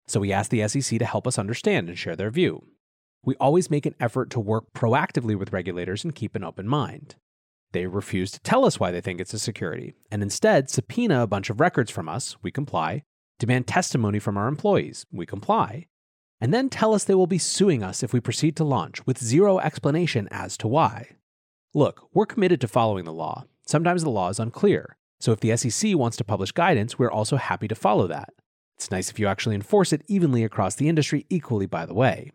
So 0.07 0.19
we 0.19 0.33
asked 0.33 0.51
the 0.51 0.67
SEC 0.67 0.99
to 0.99 1.05
help 1.05 1.25
us 1.25 1.39
understand 1.39 1.89
and 1.89 1.97
share 1.97 2.15
their 2.15 2.29
view. 2.29 2.63
We 3.27 3.35
always 3.41 3.69
make 3.69 3.85
an 3.85 3.93
effort 3.99 4.29
to 4.29 4.39
work 4.39 4.71
proactively 4.73 5.37
with 5.37 5.51
regulators 5.51 6.05
and 6.05 6.15
keep 6.15 6.33
an 6.33 6.45
open 6.45 6.65
mind. 6.65 7.15
They 7.73 7.85
refuse 7.85 8.31
to 8.31 8.39
tell 8.39 8.63
us 8.63 8.79
why 8.79 8.89
they 8.89 9.01
think 9.01 9.19
it's 9.19 9.33
a 9.33 9.37
security, 9.39 9.95
and 10.09 10.23
instead 10.23 10.69
subpoena 10.69 11.23
a 11.23 11.27
bunch 11.27 11.49
of 11.49 11.59
records 11.59 11.91
from 11.91 12.07
us, 12.07 12.37
we 12.41 12.51
comply, 12.51 13.03
demand 13.37 13.67
testimony 13.67 14.19
from 14.19 14.37
our 14.37 14.47
employees, 14.47 15.05
we 15.11 15.25
comply, 15.25 15.87
and 16.39 16.53
then 16.53 16.69
tell 16.69 16.93
us 16.93 17.03
they 17.03 17.15
will 17.15 17.27
be 17.27 17.37
suing 17.37 17.83
us 17.83 18.01
if 18.01 18.13
we 18.13 18.21
proceed 18.21 18.55
to 18.55 18.63
launch 18.63 19.05
with 19.05 19.21
zero 19.21 19.59
explanation 19.59 20.29
as 20.31 20.55
to 20.55 20.69
why. 20.69 21.17
Look, 21.73 22.07
we're 22.13 22.25
committed 22.25 22.61
to 22.61 22.69
following 22.69 23.03
the 23.03 23.11
law. 23.11 23.43
Sometimes 23.65 24.03
the 24.03 24.09
law 24.09 24.29
is 24.29 24.39
unclear, 24.39 24.95
so 25.19 25.33
if 25.33 25.41
the 25.41 25.57
SEC 25.57 25.97
wants 25.97 26.15
to 26.15 26.23
publish 26.23 26.53
guidance, 26.53 26.97
we're 26.97 27.11
also 27.11 27.35
happy 27.35 27.67
to 27.67 27.75
follow 27.75 28.07
that. 28.07 28.29
It's 28.77 28.89
nice 28.89 29.09
if 29.09 29.19
you 29.19 29.27
actually 29.27 29.55
enforce 29.55 29.91
it 29.91 30.03
evenly 30.07 30.45
across 30.45 30.75
the 30.75 30.87
industry, 30.87 31.25
equally, 31.29 31.65
by 31.65 31.85
the 31.85 31.93
way. 31.93 32.31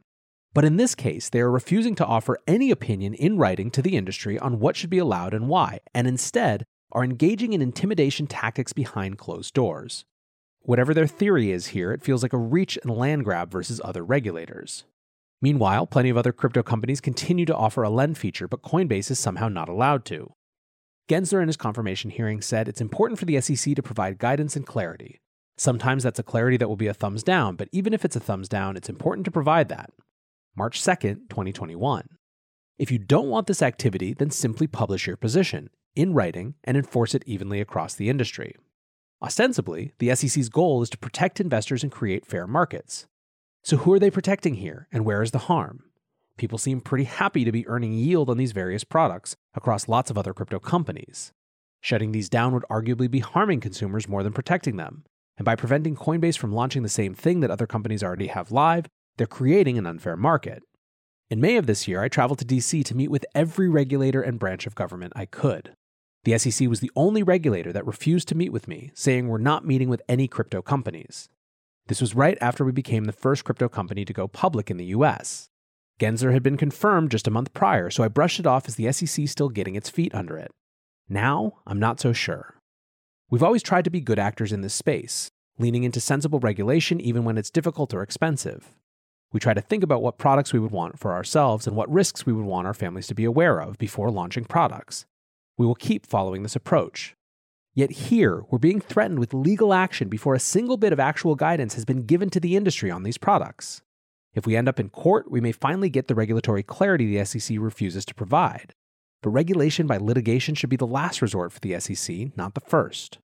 But 0.54 0.64
in 0.64 0.76
this 0.76 0.94
case, 0.94 1.28
they 1.28 1.40
are 1.40 1.50
refusing 1.50 1.94
to 1.97 2.06
offer 2.06 2.38
any 2.47 2.71
opinion 2.71 3.14
in 3.14 3.38
writing 3.38 3.71
to 3.71 3.82
the 3.82 3.97
industry 3.97 4.38
on 4.38 4.59
what 4.59 4.76
should 4.76 4.90
be 4.90 4.99
allowed 4.99 5.32
and 5.32 5.49
why, 5.49 5.80
and 5.94 6.06
instead 6.06 6.64
are 6.92 7.04
engaging 7.04 7.54
in 7.54 7.62
intimidation 7.62 8.26
tactics 8.26 8.73
behind 8.73 9.16
closed 9.16 9.54
doors. 9.54 10.04
Whatever 10.61 10.92
their 10.92 11.06
theory 11.06 11.50
is 11.50 11.68
here, 11.68 11.92
it 11.92 12.02
feels 12.02 12.23
like 12.23 12.35
a 12.35 12.38
reach 12.38 12.78
and 12.82 12.94
land 12.94 13.25
grab 13.25 13.50
versus 13.50 13.80
other 13.82 14.04
regulators. 14.04 14.85
Meanwhile, 15.40 15.87
plenty 15.88 16.11
of 16.11 16.16
other 16.16 16.32
crypto 16.32 16.62
companies 16.62 17.00
continue 17.00 17.47
to 17.47 17.56
offer 17.56 17.82
a 17.82 17.90
lend 17.90 18.18
feature, 18.18 18.47
but 18.47 18.62
Coinbase 18.62 19.11
is 19.11 19.18
somehow 19.18 19.49
not 19.49 19.68
allowed 19.68 20.04
to. 20.04 20.32
Gensler 21.09 21.42
in 21.42 21.49
his 21.49 21.56
confirmation 21.56 22.11
hearing 22.11 22.40
said 22.40 22.68
it's 22.68 22.80
important 22.80 23.18
for 23.18 23.25
the 23.25 23.40
SEC 23.40 23.75
to 23.75 23.82
provide 23.82 24.18
guidance 24.18 24.54
and 24.54 24.66
clarity. 24.66 25.18
Sometimes 25.56 26.04
that's 26.04 26.21
a 26.21 26.23
clarity 26.23 26.56
that 26.59 26.68
will 26.68 26.76
be 26.76 26.87
a 26.87 26.94
thumbs 26.94 27.25
down, 27.25 27.56
but 27.56 27.68
even 27.73 27.92
if 27.92 28.04
it's 28.04 28.16
a 28.16 28.21
thumbs 28.21 28.49
down, 28.49 28.76
it's 28.76 28.88
important 28.88 29.25
to 29.25 29.30
provide 29.32 29.68
that. 29.68 29.90
March 30.54 30.80
2nd, 30.80 31.28
2021. 31.30 32.09
If 32.78 32.90
you 32.90 32.99
don't 32.99 33.28
want 33.28 33.47
this 33.47 33.62
activity, 33.62 34.12
then 34.12 34.30
simply 34.30 34.66
publish 34.66 35.06
your 35.06 35.16
position 35.16 35.71
in 35.94 36.12
writing 36.12 36.54
and 36.64 36.76
enforce 36.76 37.14
it 37.14 37.23
evenly 37.26 37.61
across 37.61 37.94
the 37.94 38.11
industry. 38.11 38.54
Ostensibly, 39.23 39.92
the 39.99 40.14
SEC's 40.14 40.49
goal 40.49 40.82
is 40.82 40.90
to 40.90 40.99
protect 40.99 41.40
investors 41.40 41.82
and 41.82 41.92
create 41.92 42.26
fair 42.26 42.47
markets. 42.47 43.06
So, 43.62 43.78
who 43.78 43.92
are 43.92 43.99
they 43.99 44.11
protecting 44.11 44.54
here, 44.54 44.88
and 44.92 45.04
where 45.04 45.23
is 45.23 45.30
the 45.30 45.38
harm? 45.38 45.85
People 46.37 46.59
seem 46.59 46.80
pretty 46.80 47.04
happy 47.04 47.44
to 47.44 47.52
be 47.52 47.66
earning 47.68 47.92
yield 47.92 48.28
on 48.28 48.37
these 48.37 48.52
various 48.52 48.85
products 48.85 49.37
across 49.54 49.88
lots 49.88 50.11
of 50.11 50.18
other 50.18 50.35
crypto 50.35 50.59
companies. 50.59 51.32
Shutting 51.80 52.12
these 52.12 52.28
down 52.28 52.52
would 52.52 52.64
arguably 52.71 53.11
be 53.11 53.21
harming 53.21 53.61
consumers 53.61 54.09
more 54.09 54.23
than 54.23 54.32
protecting 54.32 54.76
them. 54.76 55.04
And 55.37 55.44
by 55.44 55.56
preventing 55.56 55.97
Coinbase 55.97 56.37
from 56.37 56.52
launching 56.52 56.82
the 56.82 56.88
same 56.88 57.14
thing 57.14 57.40
that 57.40 57.50
other 57.50 57.66
companies 57.66 58.02
already 58.02 58.26
have 58.26 58.50
live, 58.50 58.87
they're 59.16 59.26
creating 59.26 59.78
an 59.78 59.87
unfair 59.87 60.16
market. 60.16 60.62
In 61.31 61.40
May 61.40 61.57
of 61.57 61.66
this 61.66 61.88
year, 61.88 62.02
I 62.02 62.09
traveled 62.09 62.38
to 62.40 62.45
DC 62.45 62.85
to 62.85 62.97
meet 62.97 63.11
with 63.11 63.25
every 63.35 63.69
regulator 63.69 64.21
and 64.21 64.38
branch 64.38 64.66
of 64.66 64.75
government 64.75 65.12
I 65.16 65.26
could. 65.26 65.75
The 66.25 66.38
SEC 66.38 66.69
was 66.69 66.81
the 66.81 66.90
only 66.95 67.23
regulator 67.23 67.73
that 67.73 67.87
refused 67.87 68.28
to 68.28 68.37
meet 68.37 68.52
with 68.52 68.69
me, 68.69 68.90
saying 68.95 69.28
we're 69.28 69.38
not 69.38 69.66
meeting 69.66 69.88
with 69.88 70.02
any 70.09 70.28
crypto 70.28 70.62
companies. 70.62 71.28
This 71.88 72.00
was 72.00 72.14
right 72.14 72.38
after 72.40 72.64
we 72.64 72.73
became 72.73 73.04
the 73.04 73.12
first 73.12 73.45
crypto 73.45 73.69
company 73.69 74.04
to 74.04 74.12
go 74.12 74.28
public 74.28 74.71
in 74.71 74.76
the 74.76 74.87
US. 74.87 75.49
Gensler 75.99 76.33
had 76.33 76.42
been 76.42 76.57
confirmed 76.57 77.11
just 77.11 77.26
a 77.26 77.31
month 77.31 77.52
prior, 77.52 77.90
so 77.90 78.04
I 78.04 78.09
brushed 78.09 78.40
it 78.40 78.47
off 78.47 78.69
as 78.69 78.76
the 78.76 78.90
SEC 78.92 79.28
still 79.28 79.49
getting 79.49 79.75
its 79.75 79.90
feet 79.90 80.14
under 80.14 80.37
it. 80.37 80.50
Now, 81.09 81.59
I'm 81.66 81.78
not 81.78 82.00
so 82.00 82.12
sure. 82.12 82.54
We've 83.31 83.42
always 83.42 83.62
tried 83.62 83.85
to 83.85 83.90
be 83.90 84.00
good 84.00 84.19
actors 84.19 84.52
in 84.52 84.61
this 84.61 84.75
space, 84.75 85.31
leaning 85.59 85.85
into 85.85 86.00
sensible 86.00 86.40
regulation 86.40 87.00
even 87.00 87.25
when 87.25 87.38
it's 87.38 87.50
difficult 87.50 87.92
or 87.95 88.02
expensive. 88.02 88.75
We 89.33 89.41
try 89.41 89.55
to 89.55 89.61
think 89.61 89.83
about 89.83 90.03
what 90.03 90.19
products 90.19 90.53
we 90.53 90.59
would 90.59 90.71
want 90.71 90.99
for 90.99 91.12
ourselves 91.12 91.67
and 91.67 91.75
what 91.75 91.91
risks 91.91 92.27
we 92.27 92.33
would 92.33 92.45
want 92.45 92.67
our 92.67 92.75
families 92.75 93.07
to 93.07 93.15
be 93.15 93.25
aware 93.25 93.61
of 93.61 93.79
before 93.79 94.11
launching 94.11 94.45
products. 94.45 95.07
We 95.57 95.67
will 95.67 95.75
keep 95.75 96.07
following 96.07 96.43
this 96.43 96.57
approach. 96.57 97.15
Yet 97.75 97.91
here, 97.93 98.43
we're 98.51 98.59
being 98.59 98.81
threatened 98.81 99.19
with 99.19 99.33
legal 99.33 99.73
action 99.73 100.09
before 100.09 100.35
a 100.35 100.41
single 100.41 100.77
bit 100.77 100.93
of 100.93 101.01
actual 101.01 101.35
guidance 101.35 101.75
has 101.75 101.87
been 101.87 102.05
given 102.05 102.29
to 102.31 102.41
the 102.41 102.55
industry 102.55 102.91
on 102.91 103.03
these 103.03 103.17
products. 103.17 103.81
If 104.35 104.47
we 104.47 104.57
end 104.57 104.69
up 104.69 104.79
in 104.79 104.91
court, 104.91 105.31
we 105.31 105.41
may 105.41 105.53
finally 105.53 105.89
get 105.89 106.09
the 106.09 106.15
regulatory 106.15 106.62
clarity 106.62 107.07
the 107.07 107.25
SEC 107.25 107.57
refuses 107.59 108.05
to 108.07 108.15
provide. 108.15 108.75
But 109.23 109.31
regulation 109.31 109.87
by 109.87 109.97
litigation 109.97 110.55
should 110.55 110.71
be 110.71 110.77
the 110.77 110.87
last 110.87 111.23
resort 111.23 111.53
for 111.53 111.61
the 111.61 111.79
SEC, 111.81 112.37
not 112.37 112.55
the 112.55 112.61
first. 112.61 113.19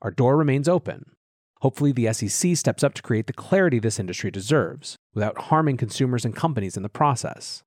Our 0.00 0.10
door 0.10 0.36
remains 0.36 0.68
open. 0.68 1.12
Hopefully, 1.60 1.92
the 1.92 2.12
SEC 2.12 2.56
steps 2.56 2.82
up 2.82 2.94
to 2.94 3.02
create 3.02 3.26
the 3.26 3.32
clarity 3.32 3.78
this 3.78 3.98
industry 3.98 4.30
deserves, 4.30 4.96
without 5.14 5.42
harming 5.42 5.76
consumers 5.76 6.24
and 6.24 6.34
companies 6.34 6.76
in 6.76 6.82
the 6.82 6.88
process. 6.88 7.62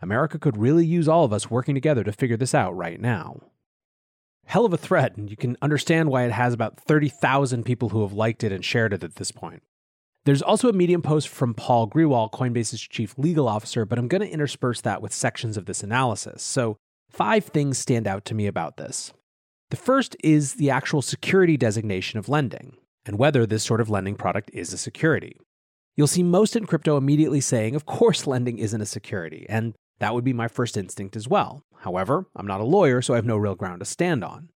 America 0.00 0.38
could 0.38 0.56
really 0.56 0.84
use 0.84 1.08
all 1.08 1.24
of 1.24 1.32
us 1.32 1.50
working 1.50 1.74
together 1.74 2.04
to 2.04 2.12
figure 2.12 2.36
this 2.36 2.54
out 2.54 2.76
right 2.76 3.00
now 3.00 3.40
hell 4.46 4.64
of 4.64 4.72
a 4.72 4.78
thread, 4.78 5.14
and 5.16 5.28
you 5.28 5.36
can 5.36 5.56
understand 5.60 6.08
why 6.08 6.24
it 6.24 6.32
has 6.32 6.54
about 6.54 6.80
30,000 6.80 7.64
people 7.64 7.90
who 7.90 8.02
have 8.02 8.12
liked 8.12 8.42
it 8.42 8.52
and 8.52 8.64
shared 8.64 8.92
it 8.92 9.04
at 9.04 9.16
this 9.16 9.30
point. 9.30 9.62
There's 10.24 10.42
also 10.42 10.68
a 10.68 10.72
Medium 10.72 11.02
post 11.02 11.28
from 11.28 11.54
Paul 11.54 11.88
Grewal, 11.88 12.32
Coinbase's 12.32 12.80
chief 12.80 13.14
legal 13.18 13.46
officer, 13.46 13.84
but 13.84 13.98
I'm 13.98 14.08
going 14.08 14.22
to 14.22 14.30
intersperse 14.30 14.80
that 14.80 15.02
with 15.02 15.12
sections 15.12 15.56
of 15.56 15.66
this 15.66 15.82
analysis. 15.82 16.42
So, 16.42 16.78
five 17.10 17.44
things 17.44 17.78
stand 17.78 18.06
out 18.06 18.24
to 18.26 18.34
me 18.34 18.46
about 18.46 18.76
this. 18.76 19.12
The 19.70 19.76
first 19.76 20.16
is 20.22 20.54
the 20.54 20.70
actual 20.70 21.02
security 21.02 21.56
designation 21.56 22.18
of 22.18 22.28
lending, 22.28 22.76
and 23.06 23.18
whether 23.18 23.46
this 23.46 23.64
sort 23.64 23.80
of 23.80 23.88
lending 23.88 24.16
product 24.16 24.50
is 24.52 24.72
a 24.72 24.78
security. 24.78 25.38
You'll 25.96 26.06
see 26.06 26.22
most 26.22 26.56
in 26.56 26.66
crypto 26.66 26.98
immediately 26.98 27.40
saying, 27.40 27.74
of 27.74 27.86
course, 27.86 28.26
lending 28.26 28.58
isn't 28.58 28.80
a 28.80 28.86
security, 28.86 29.46
and 29.48 29.74
that 29.98 30.12
would 30.12 30.24
be 30.24 30.34
my 30.34 30.48
first 30.48 30.76
instinct 30.76 31.16
as 31.16 31.26
well. 31.26 31.64
However, 31.78 32.26
I'm 32.36 32.46
not 32.46 32.60
a 32.60 32.64
lawyer, 32.64 33.00
so 33.00 33.14
I 33.14 33.16
have 33.16 33.24
no 33.24 33.38
real 33.38 33.54
ground 33.54 33.80
to 33.80 33.86
stand 33.86 34.22
on. 34.22 34.50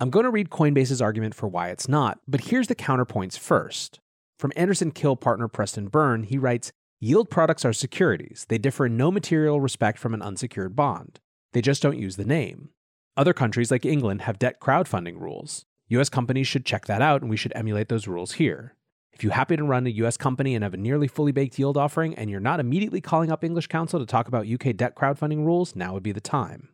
I'm 0.00 0.10
going 0.10 0.24
to 0.24 0.30
read 0.30 0.50
Coinbase's 0.50 1.00
argument 1.00 1.34
for 1.34 1.48
why 1.48 1.70
it's 1.70 1.88
not, 1.88 2.18
but 2.26 2.42
here's 2.42 2.66
the 2.66 2.74
counterpoints 2.74 3.38
first. 3.38 4.00
From 4.38 4.52
Anderson 4.56 4.90
Kill 4.90 5.16
partner 5.16 5.48
Preston 5.48 5.88
Byrne, 5.88 6.24
he 6.24 6.36
writes 6.36 6.72
Yield 7.00 7.30
products 7.30 7.64
are 7.64 7.72
securities. 7.72 8.46
They 8.48 8.58
differ 8.58 8.86
in 8.86 8.96
no 8.96 9.10
material 9.10 9.60
respect 9.60 9.98
from 9.98 10.14
an 10.14 10.22
unsecured 10.22 10.76
bond. 10.76 11.20
They 11.52 11.60
just 11.60 11.82
don't 11.82 11.98
use 11.98 12.16
the 12.16 12.24
name. 12.24 12.70
Other 13.16 13.32
countries 13.32 13.70
like 13.70 13.84
England 13.84 14.22
have 14.22 14.38
debt 14.38 14.60
crowdfunding 14.60 15.20
rules. 15.20 15.64
US 15.98 16.08
companies 16.08 16.46
should 16.46 16.64
check 16.64 16.86
that 16.86 17.02
out, 17.02 17.22
and 17.22 17.30
we 17.30 17.36
should 17.36 17.52
emulate 17.54 17.88
those 17.88 18.06
rules 18.06 18.32
here. 18.32 18.74
If 19.12 19.22
you 19.22 19.30
happen 19.30 19.58
to 19.58 19.64
run 19.64 19.86
a 19.86 19.90
US 19.90 20.16
company 20.16 20.54
and 20.54 20.62
have 20.62 20.74
a 20.74 20.78
nearly 20.78 21.06
fully 21.06 21.32
baked 21.32 21.58
yield 21.58 21.76
offering 21.76 22.14
and 22.14 22.30
you're 22.30 22.40
not 22.40 22.60
immediately 22.60 23.00
calling 23.00 23.30
up 23.30 23.44
English 23.44 23.66
counsel 23.66 24.00
to 24.00 24.06
talk 24.06 24.26
about 24.26 24.48
UK 24.48 24.74
debt 24.74 24.96
crowdfunding 24.96 25.44
rules, 25.44 25.76
now 25.76 25.92
would 25.92 26.02
be 26.02 26.12
the 26.12 26.20
time. 26.20 26.70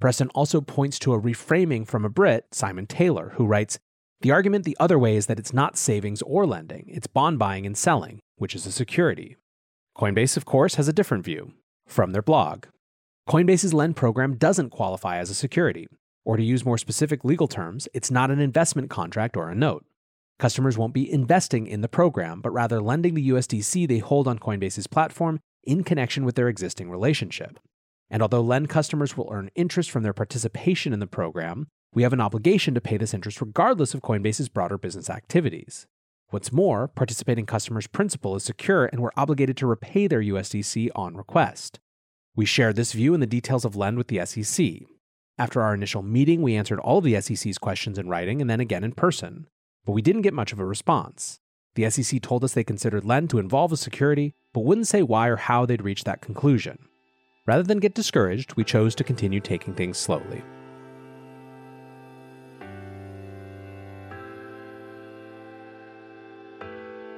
Preston 0.00 0.30
also 0.30 0.60
points 0.60 0.98
to 1.00 1.12
a 1.12 1.20
reframing 1.20 1.86
from 1.86 2.04
a 2.04 2.08
Brit, 2.08 2.46
Simon 2.52 2.86
Taylor, 2.86 3.32
who 3.36 3.46
writes 3.46 3.78
The 4.20 4.30
argument 4.30 4.64
the 4.64 4.76
other 4.80 4.98
way 4.98 5.16
is 5.16 5.26
that 5.26 5.38
it's 5.38 5.52
not 5.52 5.76
savings 5.76 6.22
or 6.22 6.46
lending, 6.46 6.86
it's 6.88 7.06
bond 7.06 7.38
buying 7.38 7.66
and 7.66 7.76
selling, 7.76 8.20
which 8.36 8.54
is 8.54 8.66
a 8.66 8.72
security. 8.72 9.36
Coinbase, 9.96 10.36
of 10.36 10.44
course, 10.44 10.76
has 10.76 10.88
a 10.88 10.92
different 10.92 11.24
view 11.24 11.52
from 11.86 12.12
their 12.12 12.22
blog. 12.22 12.66
Coinbase's 13.28 13.74
lend 13.74 13.96
program 13.96 14.36
doesn't 14.36 14.70
qualify 14.70 15.18
as 15.18 15.30
a 15.30 15.34
security, 15.34 15.86
or 16.24 16.36
to 16.36 16.42
use 16.42 16.64
more 16.64 16.78
specific 16.78 17.24
legal 17.24 17.48
terms, 17.48 17.88
it's 17.92 18.10
not 18.10 18.30
an 18.30 18.40
investment 18.40 18.90
contract 18.90 19.36
or 19.36 19.50
a 19.50 19.54
note. 19.54 19.84
Customers 20.38 20.76
won't 20.76 20.94
be 20.94 21.10
investing 21.10 21.66
in 21.66 21.82
the 21.82 21.88
program, 21.88 22.40
but 22.40 22.50
rather 22.50 22.80
lending 22.80 23.14
the 23.14 23.30
USDC 23.30 23.86
they 23.86 23.98
hold 23.98 24.26
on 24.26 24.38
Coinbase's 24.38 24.86
platform 24.86 25.40
in 25.62 25.84
connection 25.84 26.24
with 26.24 26.34
their 26.34 26.48
existing 26.48 26.90
relationship. 26.90 27.58
And 28.10 28.22
although 28.22 28.40
Lend 28.40 28.68
customers 28.68 29.16
will 29.16 29.28
earn 29.32 29.50
interest 29.54 29.90
from 29.90 30.02
their 30.02 30.12
participation 30.12 30.92
in 30.92 31.00
the 31.00 31.06
program, 31.06 31.68
we 31.94 32.02
have 32.02 32.12
an 32.12 32.20
obligation 32.20 32.74
to 32.74 32.80
pay 32.80 32.96
this 32.96 33.14
interest 33.14 33.40
regardless 33.40 33.94
of 33.94 34.02
Coinbase's 34.02 34.48
broader 34.48 34.78
business 34.78 35.08
activities. 35.08 35.86
What's 36.30 36.52
more, 36.52 36.88
participating 36.88 37.46
customers' 37.46 37.86
principal 37.86 38.34
is 38.36 38.44
secure 38.44 38.86
and 38.86 39.00
we're 39.00 39.10
obligated 39.16 39.56
to 39.58 39.66
repay 39.66 40.06
their 40.06 40.22
USDC 40.22 40.88
on 40.94 41.16
request. 41.16 41.78
We 42.34 42.46
shared 42.46 42.76
this 42.76 42.92
view 42.92 43.12
in 43.12 43.20
the 43.20 43.26
details 43.26 43.64
of 43.64 43.76
Lend 43.76 43.98
with 43.98 44.08
the 44.08 44.24
SEC. 44.24 44.88
After 45.42 45.60
our 45.60 45.74
initial 45.74 46.02
meeting, 46.02 46.40
we 46.40 46.54
answered 46.54 46.78
all 46.78 46.98
of 46.98 47.04
the 47.04 47.20
SEC's 47.20 47.58
questions 47.58 47.98
in 47.98 48.08
writing 48.08 48.40
and 48.40 48.48
then 48.48 48.60
again 48.60 48.84
in 48.84 48.92
person 48.92 49.46
but 49.84 49.92
we 49.92 50.02
didn't 50.02 50.22
get 50.22 50.34
much 50.34 50.52
of 50.52 50.60
a 50.60 50.64
response. 50.64 51.40
The 51.74 51.88
SEC 51.90 52.20
told 52.22 52.44
us 52.44 52.52
they 52.52 52.64
considered 52.64 53.04
Lend 53.04 53.30
to 53.30 53.38
involve 53.38 53.72
a 53.72 53.76
security, 53.76 54.34
but 54.52 54.60
wouldn't 54.60 54.86
say 54.86 55.02
why 55.02 55.28
or 55.28 55.36
how 55.36 55.66
they'd 55.66 55.82
reached 55.82 56.04
that 56.04 56.20
conclusion. 56.20 56.78
Rather 57.46 57.62
than 57.62 57.80
get 57.80 57.94
discouraged, 57.94 58.54
we 58.54 58.62
chose 58.62 58.94
to 58.94 59.04
continue 59.04 59.40
taking 59.40 59.74
things 59.74 59.98
slowly. 59.98 60.42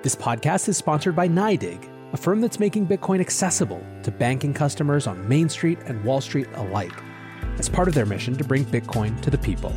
This 0.02 0.14
podcast 0.14 0.68
is 0.68 0.76
sponsored 0.76 1.16
by 1.16 1.28
NYDIG, 1.28 1.90
a 2.12 2.16
firm 2.16 2.40
that's 2.40 2.60
making 2.60 2.86
Bitcoin 2.86 3.20
accessible 3.20 3.84
to 4.02 4.10
banking 4.10 4.54
customers 4.54 5.06
on 5.06 5.26
Main 5.28 5.48
Street 5.48 5.78
and 5.86 6.02
Wall 6.04 6.20
Street 6.20 6.46
alike, 6.54 6.92
as 7.58 7.68
part 7.68 7.88
of 7.88 7.94
their 7.94 8.06
mission 8.06 8.36
to 8.36 8.44
bring 8.44 8.64
Bitcoin 8.64 9.20
to 9.22 9.30
the 9.30 9.38
people. 9.38 9.72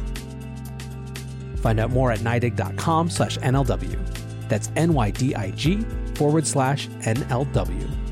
Find 1.57 1.79
out 1.79 1.89
more 1.89 2.11
at 2.11 2.19
NYDIG.com 2.19 3.09
slash 3.09 3.37
NLW. 3.39 3.99
That's 4.47 4.71
N-Y-D-I-G 4.75 5.85
forward 6.15 6.47
slash 6.47 6.87
NLW. 6.87 8.07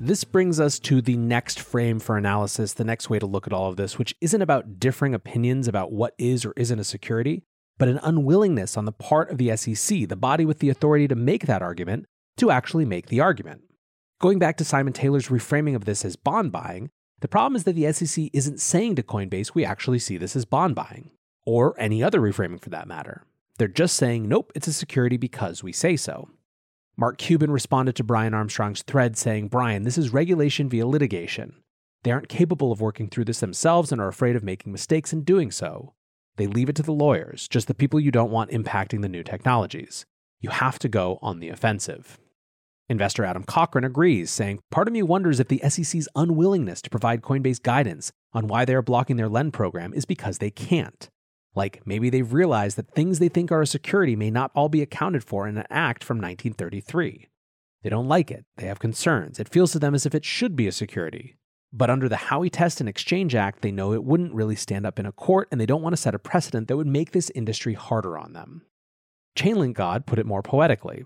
This 0.00 0.22
brings 0.22 0.60
us 0.60 0.78
to 0.80 1.02
the 1.02 1.16
next 1.16 1.58
frame 1.58 1.98
for 1.98 2.16
analysis, 2.16 2.72
the 2.72 2.84
next 2.84 3.10
way 3.10 3.18
to 3.18 3.26
look 3.26 3.48
at 3.48 3.52
all 3.52 3.68
of 3.68 3.76
this, 3.76 3.98
which 3.98 4.14
isn't 4.20 4.40
about 4.40 4.78
differing 4.78 5.12
opinions 5.12 5.66
about 5.66 5.90
what 5.90 6.14
is 6.18 6.44
or 6.44 6.52
isn't 6.56 6.78
a 6.78 6.84
security, 6.84 7.42
but 7.78 7.88
an 7.88 7.98
unwillingness 8.04 8.76
on 8.76 8.84
the 8.84 8.92
part 8.92 9.28
of 9.28 9.38
the 9.38 9.56
SEC, 9.56 10.08
the 10.08 10.14
body 10.14 10.44
with 10.44 10.60
the 10.60 10.68
authority 10.68 11.08
to 11.08 11.16
make 11.16 11.46
that 11.46 11.62
argument, 11.62 12.06
to 12.38 12.50
actually 12.50 12.84
make 12.84 13.06
the 13.06 13.20
argument. 13.20 13.62
Going 14.20 14.38
back 14.38 14.56
to 14.56 14.64
Simon 14.64 14.92
Taylor's 14.92 15.28
reframing 15.28 15.76
of 15.76 15.84
this 15.84 16.04
as 16.04 16.16
bond 16.16 16.50
buying, 16.50 16.90
The 17.20 17.28
problem 17.28 17.56
is 17.56 17.64
that 17.64 17.74
the 17.74 17.92
SEC 17.92 18.30
isn't 18.32 18.60
saying 18.60 18.94
to 18.96 19.02
Coinbase, 19.02 19.54
we 19.54 19.64
actually 19.64 19.98
see 19.98 20.16
this 20.16 20.36
as 20.36 20.44
bond 20.44 20.74
buying, 20.74 21.10
or 21.44 21.74
any 21.78 22.02
other 22.02 22.20
reframing 22.20 22.60
for 22.60 22.70
that 22.70 22.86
matter. 22.86 23.24
They're 23.58 23.66
just 23.66 23.96
saying, 23.96 24.28
nope, 24.28 24.52
it's 24.54 24.68
a 24.68 24.72
security 24.72 25.16
because 25.16 25.64
we 25.64 25.72
say 25.72 25.96
so. 25.96 26.28
Mark 26.96 27.18
Cuban 27.18 27.50
responded 27.50 27.96
to 27.96 28.04
Brian 28.04 28.34
Armstrong's 28.34 28.82
thread 28.82 29.16
saying, 29.16 29.48
Brian, 29.48 29.82
this 29.82 29.98
is 29.98 30.12
regulation 30.12 30.68
via 30.68 30.86
litigation. 30.86 31.54
They 32.04 32.12
aren't 32.12 32.28
capable 32.28 32.70
of 32.70 32.80
working 32.80 33.08
through 33.08 33.24
this 33.24 33.40
themselves 33.40 33.90
and 33.90 34.00
are 34.00 34.08
afraid 34.08 34.36
of 34.36 34.44
making 34.44 34.70
mistakes 34.70 35.12
in 35.12 35.22
doing 35.24 35.50
so. 35.50 35.94
They 36.36 36.46
leave 36.46 36.68
it 36.68 36.76
to 36.76 36.82
the 36.84 36.92
lawyers, 36.92 37.48
just 37.48 37.66
the 37.66 37.74
people 37.74 37.98
you 37.98 38.12
don't 38.12 38.30
want 38.30 38.52
impacting 38.52 39.02
the 39.02 39.08
new 39.08 39.24
technologies. 39.24 40.06
You 40.40 40.50
have 40.50 40.78
to 40.80 40.88
go 40.88 41.18
on 41.20 41.40
the 41.40 41.48
offensive. 41.48 42.20
Investor 42.90 43.22
Adam 43.24 43.44
Cochran 43.44 43.84
agrees, 43.84 44.30
saying, 44.30 44.60
Part 44.70 44.88
of 44.88 44.94
me 44.94 45.02
wonders 45.02 45.40
if 45.40 45.48
the 45.48 45.60
SEC's 45.68 46.08
unwillingness 46.16 46.80
to 46.80 46.90
provide 46.90 47.20
Coinbase 47.20 47.62
guidance 47.62 48.12
on 48.32 48.48
why 48.48 48.64
they 48.64 48.74
are 48.74 48.82
blocking 48.82 49.16
their 49.16 49.28
lend 49.28 49.52
program 49.52 49.92
is 49.92 50.06
because 50.06 50.38
they 50.38 50.50
can't. 50.50 51.10
Like 51.54 51.86
maybe 51.86 52.08
they've 52.08 52.32
realized 52.32 52.78
that 52.78 52.90
things 52.90 53.18
they 53.18 53.28
think 53.28 53.52
are 53.52 53.60
a 53.60 53.66
security 53.66 54.16
may 54.16 54.30
not 54.30 54.52
all 54.54 54.70
be 54.70 54.80
accounted 54.80 55.22
for 55.22 55.46
in 55.46 55.58
an 55.58 55.66
act 55.68 56.02
from 56.02 56.16
1933. 56.16 57.28
They 57.82 57.90
don't 57.90 58.08
like 58.08 58.30
it, 58.30 58.46
they 58.56 58.66
have 58.66 58.78
concerns, 58.78 59.38
it 59.38 59.50
feels 59.50 59.72
to 59.72 59.78
them 59.78 59.94
as 59.94 60.06
if 60.06 60.14
it 60.14 60.24
should 60.24 60.56
be 60.56 60.66
a 60.66 60.72
security. 60.72 61.36
But 61.70 61.90
under 61.90 62.08
the 62.08 62.16
Howey 62.16 62.48
Test 62.50 62.80
and 62.80 62.88
Exchange 62.88 63.34
Act, 63.34 63.60
they 63.60 63.70
know 63.70 63.92
it 63.92 64.02
wouldn't 64.02 64.32
really 64.32 64.56
stand 64.56 64.86
up 64.86 64.98
in 64.98 65.04
a 65.04 65.12
court 65.12 65.48
and 65.50 65.60
they 65.60 65.66
don't 65.66 65.82
want 65.82 65.92
to 65.92 66.00
set 66.00 66.14
a 66.14 66.18
precedent 66.18 66.68
that 66.68 66.78
would 66.78 66.86
make 66.86 67.12
this 67.12 67.30
industry 67.34 67.74
harder 67.74 68.16
on 68.16 68.32
them. 68.32 68.62
Chainlink 69.36 69.74
God 69.74 70.06
put 70.06 70.18
it 70.18 70.24
more 70.24 70.42
poetically 70.42 71.04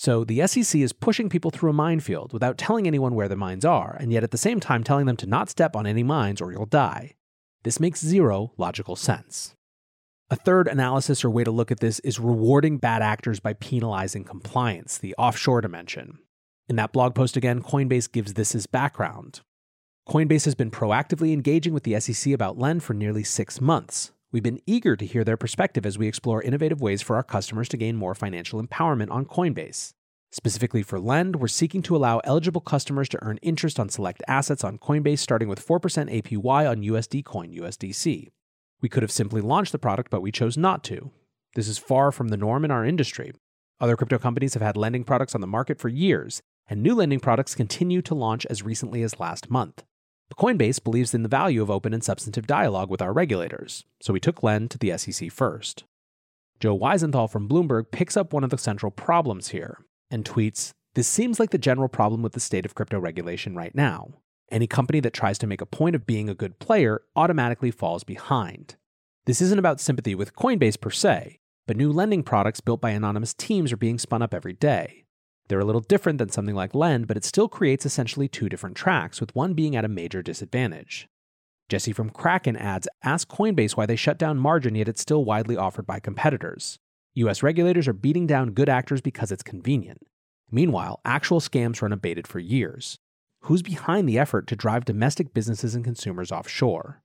so 0.00 0.22
the 0.22 0.46
SEC 0.46 0.80
is 0.80 0.92
pushing 0.92 1.28
people 1.28 1.50
through 1.50 1.70
a 1.70 1.72
minefield 1.72 2.32
without 2.32 2.56
telling 2.56 2.86
anyone 2.86 3.16
where 3.16 3.26
the 3.26 3.34
mines 3.34 3.64
are, 3.64 3.96
and 3.98 4.12
yet 4.12 4.22
at 4.22 4.30
the 4.30 4.38
same 4.38 4.60
time 4.60 4.84
telling 4.84 5.06
them 5.06 5.16
to 5.16 5.26
not 5.26 5.50
step 5.50 5.74
on 5.74 5.88
any 5.88 6.04
mines 6.04 6.40
or 6.40 6.52
you'll 6.52 6.66
die. 6.66 7.16
This 7.64 7.80
makes 7.80 8.00
zero 8.00 8.52
logical 8.56 8.94
sense. 8.94 9.56
A 10.30 10.36
third 10.36 10.68
analysis 10.68 11.24
or 11.24 11.30
way 11.30 11.42
to 11.42 11.50
look 11.50 11.72
at 11.72 11.80
this 11.80 11.98
is 12.04 12.20
rewarding 12.20 12.78
bad 12.78 13.02
actors 13.02 13.40
by 13.40 13.54
penalizing 13.54 14.22
compliance, 14.22 14.98
the 14.98 15.16
offshore 15.18 15.62
dimension. 15.62 16.20
In 16.68 16.76
that 16.76 16.92
blog 16.92 17.16
post 17.16 17.36
again, 17.36 17.60
Coinbase 17.60 18.12
gives 18.12 18.34
this 18.34 18.54
as 18.54 18.68
background. 18.68 19.40
Coinbase 20.08 20.44
has 20.44 20.54
been 20.54 20.70
proactively 20.70 21.32
engaging 21.32 21.74
with 21.74 21.82
the 21.82 21.98
SEC 21.98 22.32
about 22.32 22.56
Lend 22.56 22.84
for 22.84 22.94
nearly 22.94 23.24
six 23.24 23.60
months. 23.60 24.12
We've 24.30 24.42
been 24.42 24.60
eager 24.66 24.94
to 24.94 25.06
hear 25.06 25.24
their 25.24 25.38
perspective 25.38 25.86
as 25.86 25.96
we 25.96 26.06
explore 26.06 26.42
innovative 26.42 26.82
ways 26.82 27.00
for 27.00 27.16
our 27.16 27.22
customers 27.22 27.66
to 27.70 27.78
gain 27.78 27.96
more 27.96 28.14
financial 28.14 28.62
empowerment 28.62 29.10
on 29.10 29.24
Coinbase. 29.24 29.94
Specifically 30.32 30.82
for 30.82 31.00
Lend, 31.00 31.36
we're 31.36 31.48
seeking 31.48 31.80
to 31.80 31.96
allow 31.96 32.18
eligible 32.18 32.60
customers 32.60 33.08
to 33.08 33.18
earn 33.24 33.38
interest 33.38 33.80
on 33.80 33.88
select 33.88 34.22
assets 34.28 34.64
on 34.64 34.76
Coinbase 34.76 35.20
starting 35.20 35.48
with 35.48 35.66
4% 35.66 35.80
APY 35.80 36.70
on 36.70 36.82
USD 36.82 37.24
Coin 37.24 37.54
USDC. 37.54 38.28
We 38.82 38.88
could 38.90 39.02
have 39.02 39.10
simply 39.10 39.40
launched 39.40 39.72
the 39.72 39.78
product, 39.78 40.10
but 40.10 40.20
we 40.20 40.30
chose 40.30 40.58
not 40.58 40.84
to. 40.84 41.10
This 41.54 41.66
is 41.66 41.78
far 41.78 42.12
from 42.12 42.28
the 42.28 42.36
norm 42.36 42.66
in 42.66 42.70
our 42.70 42.84
industry. 42.84 43.32
Other 43.80 43.96
crypto 43.96 44.18
companies 44.18 44.52
have 44.52 44.62
had 44.62 44.76
lending 44.76 45.04
products 45.04 45.34
on 45.34 45.40
the 45.40 45.46
market 45.46 45.80
for 45.80 45.88
years, 45.88 46.42
and 46.68 46.82
new 46.82 46.94
lending 46.94 47.20
products 47.20 47.54
continue 47.54 48.02
to 48.02 48.14
launch 48.14 48.44
as 48.50 48.62
recently 48.62 49.02
as 49.02 49.18
last 49.18 49.50
month. 49.50 49.84
Coinbase 50.36 50.82
believes 50.82 51.14
in 51.14 51.22
the 51.22 51.28
value 51.28 51.62
of 51.62 51.70
open 51.70 51.94
and 51.94 52.04
substantive 52.04 52.46
dialogue 52.46 52.90
with 52.90 53.02
our 53.02 53.12
regulators, 53.12 53.84
so 54.00 54.12
we 54.12 54.20
took 54.20 54.42
Lend 54.42 54.70
to 54.70 54.78
the 54.78 54.96
SEC 54.96 55.32
first. 55.32 55.84
Joe 56.60 56.78
Weisenthal 56.78 57.30
from 57.30 57.48
Bloomberg 57.48 57.90
picks 57.90 58.16
up 58.16 58.32
one 58.32 58.44
of 58.44 58.50
the 58.50 58.58
central 58.58 58.90
problems 58.90 59.48
here 59.48 59.78
and 60.10 60.24
tweets 60.24 60.72
This 60.94 61.08
seems 61.08 61.38
like 61.38 61.50
the 61.50 61.58
general 61.58 61.88
problem 61.88 62.22
with 62.22 62.32
the 62.32 62.40
state 62.40 62.64
of 62.64 62.74
crypto 62.74 62.98
regulation 62.98 63.54
right 63.54 63.74
now. 63.74 64.14
Any 64.50 64.66
company 64.66 65.00
that 65.00 65.12
tries 65.12 65.38
to 65.38 65.46
make 65.46 65.60
a 65.60 65.66
point 65.66 65.94
of 65.94 66.06
being 66.06 66.28
a 66.28 66.34
good 66.34 66.58
player 66.58 67.02
automatically 67.14 67.70
falls 67.70 68.02
behind. 68.04 68.76
This 69.26 69.40
isn't 69.42 69.58
about 69.58 69.80
sympathy 69.80 70.14
with 70.14 70.34
Coinbase 70.34 70.80
per 70.80 70.90
se, 70.90 71.38
but 71.66 71.76
new 71.76 71.92
lending 71.92 72.22
products 72.22 72.60
built 72.60 72.80
by 72.80 72.90
anonymous 72.90 73.34
teams 73.34 73.72
are 73.72 73.76
being 73.76 73.98
spun 73.98 74.22
up 74.22 74.32
every 74.32 74.54
day. 74.54 75.04
They're 75.48 75.60
a 75.60 75.64
little 75.64 75.80
different 75.80 76.18
than 76.18 76.28
something 76.28 76.54
like 76.54 76.74
Lend, 76.74 77.06
but 77.06 77.16
it 77.16 77.24
still 77.24 77.48
creates 77.48 77.86
essentially 77.86 78.28
two 78.28 78.48
different 78.48 78.76
tracks, 78.76 79.20
with 79.20 79.34
one 79.34 79.54
being 79.54 79.74
at 79.74 79.84
a 79.84 79.88
major 79.88 80.22
disadvantage. 80.22 81.08
Jesse 81.68 81.92
from 81.92 82.10
Kraken 82.10 82.56
adds 82.56 82.88
Ask 83.02 83.28
Coinbase 83.28 83.76
why 83.76 83.86
they 83.86 83.96
shut 83.96 84.18
down 84.18 84.38
margin, 84.38 84.74
yet 84.74 84.88
it's 84.88 85.02
still 85.02 85.24
widely 85.24 85.56
offered 85.56 85.86
by 85.86 86.00
competitors. 86.00 86.78
US 87.14 87.42
regulators 87.42 87.88
are 87.88 87.92
beating 87.94 88.26
down 88.26 88.52
good 88.52 88.68
actors 88.68 89.00
because 89.00 89.32
it's 89.32 89.42
convenient. 89.42 90.06
Meanwhile, 90.50 91.00
actual 91.04 91.40
scams 91.40 91.82
run 91.82 91.92
abated 91.92 92.26
for 92.26 92.38
years. 92.38 92.98
Who's 93.42 93.62
behind 93.62 94.08
the 94.08 94.18
effort 94.18 94.46
to 94.48 94.56
drive 94.56 94.84
domestic 94.84 95.34
businesses 95.34 95.74
and 95.74 95.84
consumers 95.84 96.32
offshore? 96.32 97.02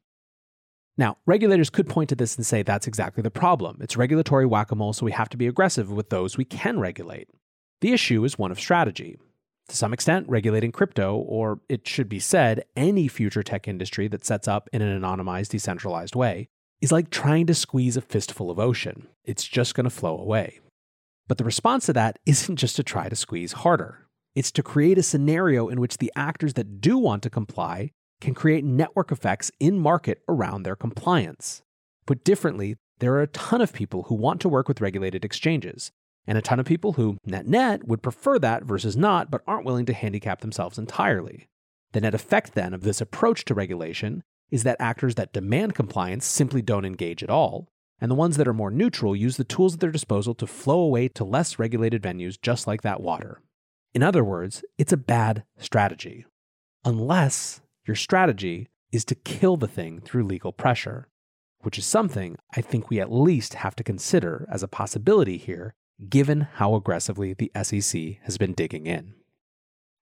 Now, 0.98 1.18
regulators 1.26 1.70
could 1.70 1.90
point 1.90 2.10
to 2.10 2.16
this 2.16 2.36
and 2.36 2.46
say 2.46 2.62
that's 2.62 2.88
exactly 2.88 3.24
the 3.24 3.32
problem. 3.32 3.80
It's 3.82 3.98
regulatory 3.98 4.46
whack 4.46 4.72
a 4.72 4.76
mole, 4.76 4.94
so 4.94 5.06
we 5.06 5.12
have 5.12 5.30
to 5.30 5.38
be 5.38 5.48
aggressive 5.48 5.92
with 5.92 6.10
those 6.10 6.38
we 6.38 6.46
can 6.46 6.80
regulate. 6.80 7.28
The 7.84 7.92
issue 7.92 8.24
is 8.24 8.40
one 8.40 8.50
of 8.50 8.62
strategy. 8.62 9.18
To 9.68 9.76
some 9.76 9.92
extent, 9.92 10.30
regulating 10.30 10.72
crypto, 10.72 11.18
or 11.18 11.60
it 11.68 11.86
should 11.86 12.08
be 12.08 12.18
said, 12.18 12.64
any 12.78 13.10
future 13.10 13.44
tech 13.44 13.68
industry 13.68 14.08
that 14.08 14.24
sets 14.24 14.48
up 14.48 14.70
in 14.72 14.82
an 14.82 15.02
anonymized, 15.02 15.50
decentralized 15.50 16.16
way, 16.16 16.48
is 16.80 16.94
like 16.94 17.10
trying 17.10 17.46
to 17.48 17.54
squeeze 17.54 17.98
a 17.98 18.02
fistful 18.02 18.50
of 18.50 18.58
ocean. 18.58 19.10
It's 19.26 19.44
just 19.44 19.76
going 19.76 19.84
to 19.84 19.90
flow 19.90 20.18
away. 20.18 20.62
But 21.28 21.38
the 21.38 21.44
response 21.44 21.88
to 21.88 21.94
that 21.94 22.20
isn't 22.26 22.56
just 22.56 22.78
to 22.78 22.84
try 22.84 23.10
to 23.10 23.18
squeeze 23.18 23.52
harder. 23.52 24.08
It's 24.34 24.54
to 24.54 24.64
create 24.64 24.98
a 24.98 25.04
scenario 25.04 25.68
in 25.68 25.82
which 25.82 25.98
the 25.98 26.14
actors 26.16 26.54
that 26.54 26.80
do 26.80 26.98
want 26.98 27.22
to 27.24 27.30
comply 27.30 27.92
can 28.22 28.34
create 28.34 28.64
network 28.64 29.12
effects 29.12 29.52
in 29.60 29.78
market 29.78 30.22
around 30.30 30.64
their 30.64 30.78
compliance. 30.78 31.64
Put 32.06 32.24
differently, 32.24 32.78
there 33.00 33.12
are 33.16 33.24
a 33.24 33.28
ton 33.28 33.60
of 33.60 33.74
people 33.74 34.04
who 34.04 34.16
want 34.16 34.40
to 34.40 34.48
work 34.48 34.70
with 34.70 34.80
regulated 34.80 35.26
exchanges, 35.26 35.92
and 36.26 36.38
a 36.38 36.42
ton 36.42 36.60
of 36.60 36.66
people 36.66 36.94
who, 36.94 37.18
net 37.26 37.48
net, 37.48 37.88
would 37.88 38.02
prefer 38.02 38.40
that 38.40 38.64
versus 38.64 38.96
not, 38.96 39.30
but 39.30 39.42
aren't 39.46 39.66
willing 39.66 39.86
to 39.86 39.94
handicap 39.94 40.42
themselves 40.42 40.78
entirely. 40.78 41.48
The 41.92 42.02
net 42.02 42.16
effect 42.16 42.54
then 42.54 42.74
of 42.74 42.82
this 42.82 43.02
approach 43.02 43.46
to 43.46 43.54
regulation 43.54 44.24
is 44.50 44.64
that 44.64 44.78
actors 44.80 45.16
that 45.16 45.34
demand 45.34 45.76
compliance 45.76 46.26
simply 46.26 46.62
don't 46.62 46.86
engage 46.86 47.24
at 47.24 47.30
all, 47.30 47.68
and 48.00 48.10
the 48.10 48.16
ones 48.16 48.38
that 48.38 48.48
are 48.48 48.54
more 48.54 48.72
neutral 48.72 49.16
use 49.16 49.38
the 49.38 49.44
tools 49.44 49.76
at 49.76 49.80
their 49.80 49.92
disposal 49.92 50.36
to 50.36 50.48
flow 50.48 50.80
away 50.80 51.08
to 51.08 51.24
less 51.24 51.60
regulated 51.60 52.02
venues 52.02 52.40
just 52.42 52.68
like 52.68 52.82
that 52.82 53.02
water. 53.02 53.42
In 53.94 54.04
other 54.04 54.24
words, 54.24 54.64
it's 54.78 54.94
a 54.94 54.98
bad 54.98 55.44
strategy. 55.58 56.26
Unless 56.84 57.62
your 57.86 57.96
strategy 57.96 58.68
is 58.92 59.06
to 59.06 59.16
kill 59.16 59.58
the 59.58 59.68
thing 59.68 60.02
through 60.02 60.26
legal 60.26 60.52
pressure, 60.52 61.08
which 61.62 61.78
is 61.78 61.86
something 61.86 62.38
I 62.56 62.62
think 62.62 62.90
we 62.90 63.00
at 63.00 63.12
least 63.12 63.56
have 63.56 63.76
to 63.78 63.84
consider 63.84 64.48
as 64.52 64.64
a 64.64 64.68
possibility 64.68 65.38
here 65.38 65.74
given 66.10 66.42
how 66.56 66.76
aggressively 66.76 67.34
the 67.34 67.52
SEC 67.62 68.20
has 68.24 68.38
been 68.38 68.54
digging 68.54 68.86
in. 68.86 69.14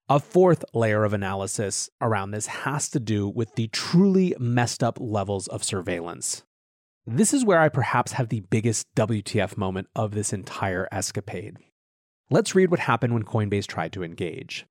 A 0.09 0.19
fourth 0.19 0.65
layer 0.73 1.03
of 1.03 1.13
analysis 1.13 1.89
around 2.01 2.31
this 2.31 2.47
has 2.47 2.89
to 2.89 2.99
do 2.99 3.29
with 3.29 3.55
the 3.55 3.67
truly 3.67 4.35
messed 4.39 4.83
up 4.83 4.97
levels 4.99 5.47
of 5.47 5.63
surveillance. 5.63 6.43
This 7.07 7.33
is 7.33 7.45
where 7.45 7.59
I 7.59 7.69
perhaps 7.69 8.11
have 8.13 8.29
the 8.29 8.41
biggest 8.41 8.87
WTF 8.95 9.57
moment 9.57 9.87
of 9.95 10.11
this 10.11 10.33
entire 10.33 10.87
escapade. 10.91 11.57
Let's 12.29 12.55
read 12.55 12.71
what 12.71 12.81
happened 12.81 13.13
when 13.13 13.23
Coinbase 13.23 13.67
tried 13.67 13.93
to 13.93 14.03
engage. 14.03 14.65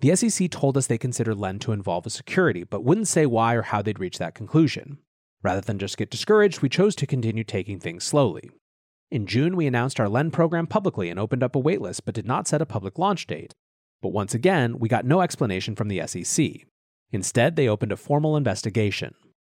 The 0.00 0.16
SEC 0.16 0.50
told 0.50 0.76
us 0.76 0.88
they 0.88 0.98
considered 0.98 1.36
Lend 1.36 1.60
to 1.62 1.72
involve 1.72 2.04
a 2.06 2.10
security, 2.10 2.64
but 2.64 2.84
wouldn't 2.84 3.08
say 3.08 3.24
why 3.24 3.54
or 3.54 3.62
how 3.62 3.82
they'd 3.82 4.00
reach 4.00 4.18
that 4.18 4.34
conclusion. 4.34 4.98
Rather 5.42 5.60
than 5.60 5.78
just 5.78 5.96
get 5.96 6.10
discouraged, 6.10 6.60
we 6.60 6.68
chose 6.68 6.96
to 6.96 7.06
continue 7.06 7.44
taking 7.44 7.78
things 7.78 8.04
slowly. 8.04 8.50
In 9.12 9.26
June, 9.26 9.56
we 9.56 9.66
announced 9.66 10.00
our 10.00 10.08
Lend 10.08 10.32
program 10.32 10.66
publicly 10.66 11.10
and 11.10 11.20
opened 11.20 11.42
up 11.42 11.54
a 11.54 11.60
waitlist, 11.60 12.00
but 12.06 12.14
did 12.14 12.24
not 12.24 12.48
set 12.48 12.62
a 12.62 12.66
public 12.66 12.98
launch 12.98 13.26
date. 13.26 13.52
But 14.00 14.14
once 14.14 14.32
again, 14.32 14.78
we 14.78 14.88
got 14.88 15.04
no 15.04 15.20
explanation 15.20 15.76
from 15.76 15.88
the 15.88 16.00
SEC. 16.06 16.64
Instead, 17.10 17.54
they 17.54 17.68
opened 17.68 17.92
a 17.92 17.98
formal 17.98 18.38
investigation. 18.38 19.14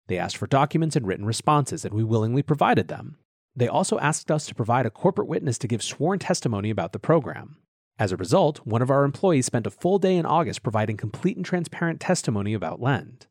They 0.08 0.18
asked 0.18 0.36
for 0.36 0.46
documents 0.46 0.94
and 0.94 1.06
written 1.06 1.24
responses, 1.24 1.86
and 1.86 1.94
we 1.94 2.04
willingly 2.04 2.42
provided 2.42 2.88
them. 2.88 3.16
They 3.56 3.66
also 3.66 3.98
asked 3.98 4.30
us 4.30 4.44
to 4.44 4.54
provide 4.54 4.84
a 4.84 4.90
corporate 4.90 5.26
witness 5.26 5.56
to 5.60 5.68
give 5.68 5.82
sworn 5.82 6.18
testimony 6.18 6.68
about 6.68 6.92
the 6.92 6.98
program. 6.98 7.56
As 7.98 8.12
a 8.12 8.18
result, 8.18 8.58
one 8.66 8.82
of 8.82 8.90
our 8.90 9.04
employees 9.04 9.46
spent 9.46 9.66
a 9.66 9.70
full 9.70 9.98
day 9.98 10.16
in 10.16 10.26
August 10.26 10.62
providing 10.62 10.98
complete 10.98 11.38
and 11.38 11.46
transparent 11.46 11.98
testimony 11.98 12.52
about 12.52 12.82
Lend. 12.82 13.26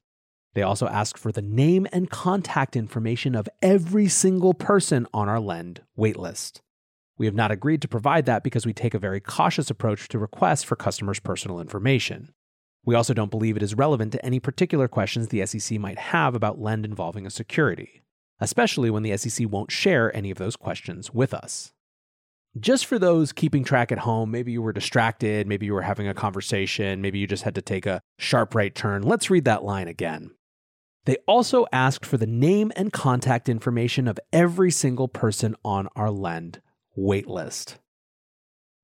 They 0.56 0.62
also 0.62 0.88
ask 0.88 1.18
for 1.18 1.34
the 1.34 1.42
name 1.42 1.86
and 1.92 2.10
contact 2.10 2.78
information 2.78 3.36
of 3.36 3.50
every 3.62 4.08
single 4.08 4.54
person 4.54 5.06
on 5.14 5.28
our 5.28 5.40
Lend 5.40 5.82
waitlist. 6.00 6.62
We 7.18 7.26
have 7.26 7.36
not 7.36 7.52
agreed 7.52 7.82
to 7.82 7.90
provide 7.90 8.26
that 8.26 8.42
because 8.42 8.66
we 8.66 8.74
take 8.74 8.94
a 8.94 9.00
very 9.00 9.20
cautious 9.20 9.70
approach 9.70 10.08
to 10.08 10.20
requests 10.20 10.64
for 10.64 10.78
customers' 10.78 11.20
personal 11.20 11.60
information. 11.60 12.34
We 12.86 12.96
also 12.96 13.14
don't 13.14 13.32
believe 13.32 13.58
it 13.58 13.64
is 13.64 13.76
relevant 13.76 14.14
to 14.14 14.26
any 14.26 14.40
particular 14.40 14.88
questions 14.88 15.28
the 15.28 15.46
SEC 15.46 15.78
might 15.78 16.00
have 16.00 16.36
about 16.36 16.62
Lend 16.62 16.86
involving 16.86 17.26
a 17.26 17.32
security, 17.32 18.04
especially 18.40 18.90
when 18.90 19.04
the 19.04 19.18
SEC 19.18 19.48
won't 19.50 19.72
share 19.72 20.16
any 20.16 20.32
of 20.32 20.38
those 20.38 20.56
questions 20.56 21.14
with 21.14 21.34
us. 21.34 21.74
Just 22.58 22.86
for 22.86 22.98
those 22.98 23.34
keeping 23.34 23.66
track 23.66 23.92
at 23.92 24.00
home, 24.00 24.32
maybe 24.32 24.54
you 24.54 24.62
were 24.62 24.72
distracted, 24.72 25.48
maybe 25.48 25.66
you 25.66 25.74
were 25.74 25.82
having 25.82 26.08
a 26.08 26.14
conversation, 26.14 27.02
maybe 27.02 27.20
you 27.20 27.28
just 27.28 27.44
had 27.44 27.56
to 27.56 27.62
take 27.62 27.86
a 27.86 28.00
sharp 28.18 28.56
right 28.56 28.74
turn. 28.74 29.02
Let's 29.02 29.30
read 29.30 29.44
that 29.44 29.66
line 29.66 29.90
again. 29.90 30.32
They 31.06 31.18
also 31.28 31.66
asked 31.72 32.06
for 32.06 32.18
the 32.18 32.28
name 32.28 32.72
and 32.76 32.92
contact 32.92 33.48
information 33.48 34.08
of 34.08 34.20
every 34.34 34.72
single 34.72 35.08
person 35.08 35.56
on 35.64 35.88
our 35.96 36.10
Lend 36.10 36.62
waitlist. 36.98 37.76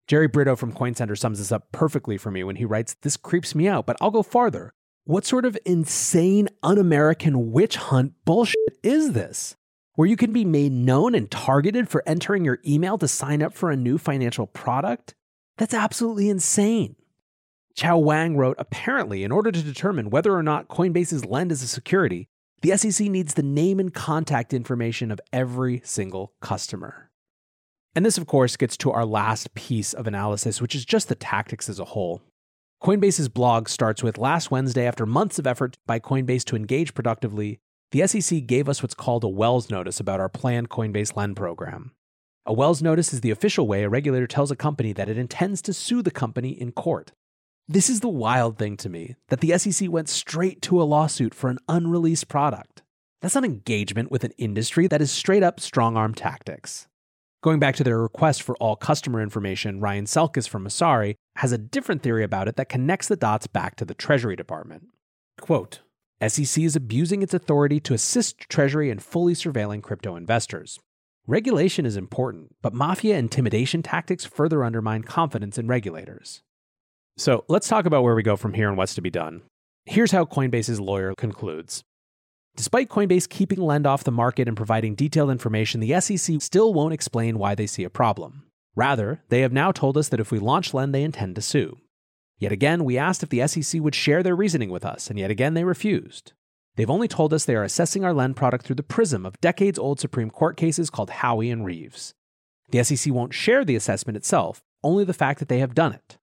Jerry 0.08 0.28
Brito 0.28 0.56
from 0.56 0.74
CoinCenter 0.74 1.18
sums 1.18 1.40
this 1.40 1.52
up 1.52 1.72
perfectly 1.72 2.18
for 2.18 2.32
me 2.32 2.44
when 2.44 2.58
he 2.58 2.66
writes, 2.66 2.96
This 3.02 3.18
creeps 3.18 3.56
me 3.56 3.68
out, 3.68 3.86
but 3.86 3.98
I'll 4.02 4.12
go 4.12 4.24
farther. 4.24 4.74
What 5.06 5.26
sort 5.26 5.46
of 5.46 5.58
insane, 5.66 6.48
un 6.62 6.78
American 6.78 7.52
witch 7.52 7.76
hunt 7.76 8.14
bullshit 8.24 8.78
is 8.84 9.14
this? 9.14 9.56
Where 9.96 10.08
you 10.08 10.16
can 10.16 10.32
be 10.32 10.46
made 10.46 10.72
known 10.72 11.16
and 11.16 11.30
targeted 11.30 11.90
for 11.90 12.04
entering 12.06 12.46
your 12.46 12.60
email 12.68 12.98
to 13.00 13.08
sign 13.08 13.42
up 13.42 13.54
for 13.54 13.72
a 13.72 13.78
new 13.78 13.98
financial 13.98 14.48
product? 14.48 15.16
That's 15.58 15.74
absolutely 15.74 16.30
insane. 16.30 16.96
Chao 17.76 17.98
Wang 17.98 18.38
wrote 18.38 18.56
Apparently, 18.60 19.24
in 19.24 19.32
order 19.32 19.52
to 19.52 19.64
determine 19.64 20.10
whether 20.10 20.36
or 20.36 20.44
not 20.44 20.68
Coinbase's 20.68 21.26
lend 21.26 21.52
is 21.52 21.64
a 21.64 21.68
security, 21.68 22.28
the 22.62 22.78
SEC 22.78 23.08
needs 23.08 23.34
the 23.34 23.44
name 23.44 23.80
and 23.80 23.94
contact 23.94 24.54
information 24.54 25.12
of 25.12 25.20
every 25.34 25.82
single 25.84 26.34
customer. 26.42 27.10
And 27.96 28.06
this, 28.06 28.18
of 28.18 28.28
course, 28.28 28.56
gets 28.56 28.78
to 28.78 28.92
our 28.92 29.06
last 29.06 29.54
piece 29.54 29.94
of 29.94 30.08
analysis, 30.08 30.62
which 30.62 30.76
is 30.76 30.86
just 30.86 31.10
the 31.10 31.16
tactics 31.16 31.68
as 31.68 31.80
a 31.80 31.86
whole. 31.86 32.22
Coinbase's 32.82 33.30
blog 33.30 33.68
starts 33.68 34.02
with 34.02 34.18
Last 34.18 34.50
Wednesday, 34.50 34.88
after 34.88 35.06
months 35.06 35.38
of 35.38 35.46
effort 35.46 35.78
by 35.86 36.00
Coinbase 36.00 36.46
to 36.46 36.56
engage 36.56 36.94
productively, 36.94 37.60
the 37.92 38.08
SEC 38.08 38.46
gave 38.46 38.70
us 38.70 38.82
what's 38.82 38.96
called 38.96 39.24
a 39.24 39.28
Wells 39.28 39.70
notice 39.70 40.00
about 40.00 40.20
our 40.20 40.30
planned 40.30 40.70
Coinbase 40.70 41.16
Lend 41.16 41.36
program. 41.36 41.92
A 42.46 42.54
Wells 42.54 42.82
notice 42.82 43.14
is 43.14 43.22
the 43.22 43.30
official 43.30 43.68
way 43.68 43.84
a 43.84 43.90
regulator 43.90 44.26
tells 44.26 44.50
a 44.50 44.56
company 44.56 44.94
that 44.94 45.10
it 45.10 45.18
intends 45.18 45.62
to 45.64 45.74
sue 45.74 46.02
the 46.02 46.10
company 46.10 46.50
in 46.50 46.72
court. 46.72 47.12
This 47.72 47.90
is 47.90 48.02
the 48.02 48.10
wild 48.10 48.58
thing 48.58 48.76
to 48.78 48.90
me 48.90 49.16
that 49.30 49.40
the 49.40 49.58
SEC 49.58 49.90
went 49.90 50.10
straight 50.10 50.62
to 50.64 50.82
a 50.82 50.84
lawsuit 50.84 51.34
for 51.34 51.50
an 51.50 51.58
unreleased 51.70 52.28
product. 52.28 52.82
That's 53.22 53.36
not 53.36 53.46
engagement 53.46 54.12
with 54.12 54.26
an 54.26 54.34
industry, 54.38 54.88
that 54.88 55.02
is 55.02 55.10
straight 55.10 55.42
up 55.42 55.62
strong 55.62 55.96
arm 55.96 56.14
tactics. 56.14 56.90
Going 57.42 57.60
back 57.60 57.78
to 57.78 57.86
their 57.86 58.02
request 58.02 58.44
for 58.44 58.58
all 58.58 58.76
customer 58.76 59.22
information, 59.22 59.80
Ryan 59.80 60.04
Selkis 60.04 60.50
from 60.50 60.66
Messari 60.66 61.16
has 61.38 61.54
a 61.54 61.58
different 61.58 62.04
theory 62.04 62.26
about 62.26 62.50
it 62.50 62.58
that 62.58 62.68
connects 62.68 63.08
the 63.08 63.16
dots 63.16 63.48
back 63.48 63.78
to 63.78 63.86
the 63.86 63.94
Treasury 63.94 64.36
Department. 64.36 64.90
Quote 65.40 65.80
SEC 66.28 66.62
is 66.62 66.76
abusing 66.76 67.22
its 67.22 67.34
authority 67.34 67.80
to 67.80 67.94
assist 67.94 68.50
Treasury 68.50 68.90
in 68.90 69.00
fully 69.00 69.34
surveilling 69.34 69.82
crypto 69.82 70.18
investors. 70.18 70.78
Regulation 71.26 71.86
is 71.86 71.96
important, 71.96 72.54
but 72.62 72.74
mafia 72.74 73.18
intimidation 73.18 73.82
tactics 73.82 74.26
further 74.26 74.66
undermine 74.66 75.04
confidence 75.04 75.58
in 75.58 75.68
regulators. 75.68 76.42
So 77.18 77.46
let's 77.48 77.68
talk 77.68 77.86
about 77.86 78.04
where 78.04 78.16
we 78.16 78.24
go 78.24 78.36
from 78.36 78.54
here 78.54 78.68
and 78.68 78.78
what's 78.78 78.96
to 78.96 79.02
be 79.02 79.10
done. 79.10 79.42
Here's 79.86 80.12
how 80.12 80.26
Coinbase's 80.26 80.80
lawyer 80.80 81.14
concludes 81.16 81.84
Despite 82.56 82.90
Coinbase 82.90 83.30
keeping 83.30 83.62
Lend 83.62 83.88
off 83.88 84.04
the 84.04 84.12
market 84.12 84.48
and 84.48 84.58
providing 84.58 84.96
detailed 84.96 85.32
information, 85.32 85.80
the 85.80 86.00
SEC 86.02 86.42
still 86.42 86.74
won't 86.74 86.94
explain 86.94 87.40
why 87.40 87.56
they 87.56 87.66
see 87.66 87.84
a 87.84 87.90
problem. 87.90 88.44
Rather, 88.76 89.22
they 89.30 89.42
have 89.42 89.54
now 89.54 89.72
told 89.72 89.98
us 89.98 90.10
that 90.10 90.20
if 90.20 90.32
we 90.32 90.40
launch 90.40 90.74
Lend, 90.74 90.94
they 90.94 91.04
intend 91.04 91.36
to 91.36 91.42
sue. 91.42 91.78
Yet 92.38 92.52
again, 92.52 92.84
we 92.84 92.98
asked 92.98 93.24
if 93.24 93.30
the 93.30 93.46
SEC 93.48 93.82
would 93.82 93.96
share 93.96 94.24
their 94.24 94.36
reasoning 94.36 94.70
with 94.70 94.86
us, 94.86 95.10
and 95.10 95.18
yet 95.20 95.32
again 95.32 95.54
they 95.54 95.64
refused. 95.64 96.34
They've 96.76 96.90
only 96.90 97.08
told 97.08 97.34
us 97.34 97.46
they 97.46 97.56
are 97.56 97.64
assessing 97.64 98.04
our 98.04 98.14
Lend 98.14 98.36
product 98.36 98.66
through 98.66 98.78
the 98.78 98.84
prism 98.84 99.26
of 99.26 99.40
decades 99.42 99.78
old 99.78 100.00
Supreme 100.00 100.30
Court 100.30 100.58
cases 100.58 100.90
called 100.90 101.10
Howey 101.10 101.52
and 101.52 101.66
Reves. 101.66 102.14
The 102.70 102.84
SEC 102.84 103.14
won't 103.14 103.34
share 103.34 103.66
the 103.66 103.76
assessment 103.76 104.18
itself, 104.18 104.62
only 104.84 105.04
the 105.04 105.14
fact 105.14 105.40
that 105.40 105.50
they 105.50 105.60
have 105.60 105.76
done 105.76 105.94
it. 105.94 106.18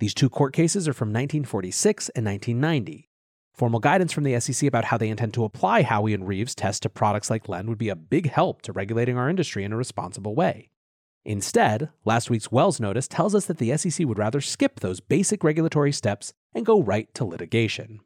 These 0.00 0.14
two 0.14 0.30
court 0.30 0.54
cases 0.54 0.88
are 0.88 0.94
from 0.94 1.08
1946 1.08 2.08
and 2.16 2.24
1990. 2.24 3.10
Formal 3.52 3.80
guidance 3.80 4.12
from 4.14 4.24
the 4.24 4.40
SEC 4.40 4.66
about 4.66 4.86
how 4.86 4.96
they 4.96 5.10
intend 5.10 5.34
to 5.34 5.44
apply 5.44 5.82
Howey 5.82 6.14
and 6.14 6.26
Reves' 6.26 6.54
test 6.54 6.82
to 6.82 6.88
products 6.88 7.28
like 7.28 7.50
Lend 7.50 7.68
would 7.68 7.76
be 7.76 7.90
a 7.90 7.96
big 7.96 8.30
help 8.30 8.62
to 8.62 8.72
regulating 8.72 9.18
our 9.18 9.28
industry 9.28 9.62
in 9.62 9.74
a 9.74 9.76
responsible 9.76 10.34
way. 10.34 10.70
Instead, 11.26 11.90
last 12.06 12.30
week's 12.30 12.50
Wells 12.50 12.80
notice 12.80 13.06
tells 13.06 13.34
us 13.34 13.44
that 13.44 13.58
the 13.58 13.76
SEC 13.76 14.06
would 14.06 14.16
rather 14.16 14.40
skip 14.40 14.80
those 14.80 15.00
basic 15.00 15.44
regulatory 15.44 15.92
steps 15.92 16.32
and 16.54 16.64
go 16.64 16.82
right 16.82 17.12
to 17.12 17.26
litigation. 17.26 18.00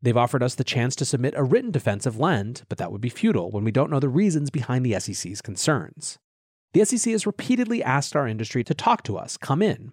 They've 0.00 0.16
offered 0.16 0.44
us 0.44 0.54
the 0.54 0.62
chance 0.62 0.94
to 0.96 1.04
submit 1.04 1.34
a 1.36 1.42
written 1.42 1.72
defense 1.72 2.06
of 2.06 2.16
Lend, 2.16 2.62
but 2.68 2.78
that 2.78 2.92
would 2.92 3.00
be 3.00 3.08
futile 3.08 3.50
when 3.50 3.64
we 3.64 3.72
don't 3.72 3.90
know 3.90 3.98
the 3.98 4.08
reasons 4.08 4.50
behind 4.50 4.86
the 4.86 5.00
SEC's 5.00 5.42
concerns. 5.42 6.20
The 6.74 6.84
SEC 6.84 7.10
has 7.10 7.26
repeatedly 7.26 7.82
asked 7.82 8.14
our 8.14 8.28
industry 8.28 8.62
to 8.62 8.72
talk 8.72 9.02
to 9.02 9.18
us, 9.18 9.36
come 9.36 9.62
in. 9.62 9.90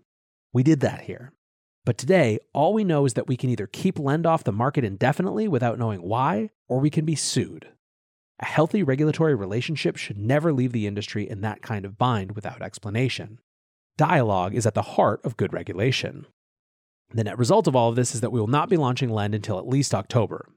We 0.53 0.61
did 0.61 0.81
that 0.81 1.01
here. 1.01 1.33
But 1.87 1.97
today, 1.97 2.39
all 2.53 2.73
we 2.73 2.83
know 2.83 3.05
is 3.05 3.13
that 3.13 3.29
we 3.29 3.37
can 3.37 3.49
either 3.49 3.65
keep 3.65 3.97
Lend 3.97 4.25
off 4.25 4.43
the 4.43 4.51
market 4.51 4.83
indefinitely 4.83 5.47
without 5.47 5.79
knowing 5.79 6.01
why, 6.01 6.49
or 6.67 6.81
we 6.81 6.89
can 6.89 7.05
be 7.05 7.15
sued. 7.15 7.69
A 8.41 8.45
healthy 8.45 8.83
regulatory 8.83 9.33
relationship 9.33 9.95
should 9.95 10.17
never 10.17 10.51
leave 10.51 10.73
the 10.73 10.85
industry 10.85 11.29
in 11.29 11.39
that 11.41 11.61
kind 11.61 11.85
of 11.85 11.97
bind 11.97 12.33
without 12.33 12.61
explanation. 12.61 13.39
Dialogue 13.95 14.53
is 14.53 14.65
at 14.65 14.73
the 14.73 14.81
heart 14.81 15.21
of 15.23 15.37
good 15.37 15.53
regulation. 15.53 16.25
The 17.13 17.23
net 17.23 17.37
result 17.37 17.67
of 17.67 17.75
all 17.77 17.87
of 17.87 17.95
this 17.95 18.13
is 18.13 18.19
that 18.19 18.33
we 18.33 18.39
will 18.41 18.47
not 18.47 18.67
be 18.67 18.75
launching 18.75 19.09
Lend 19.09 19.33
until 19.33 19.57
at 19.57 19.65
least 19.65 19.95
October. 19.95 20.49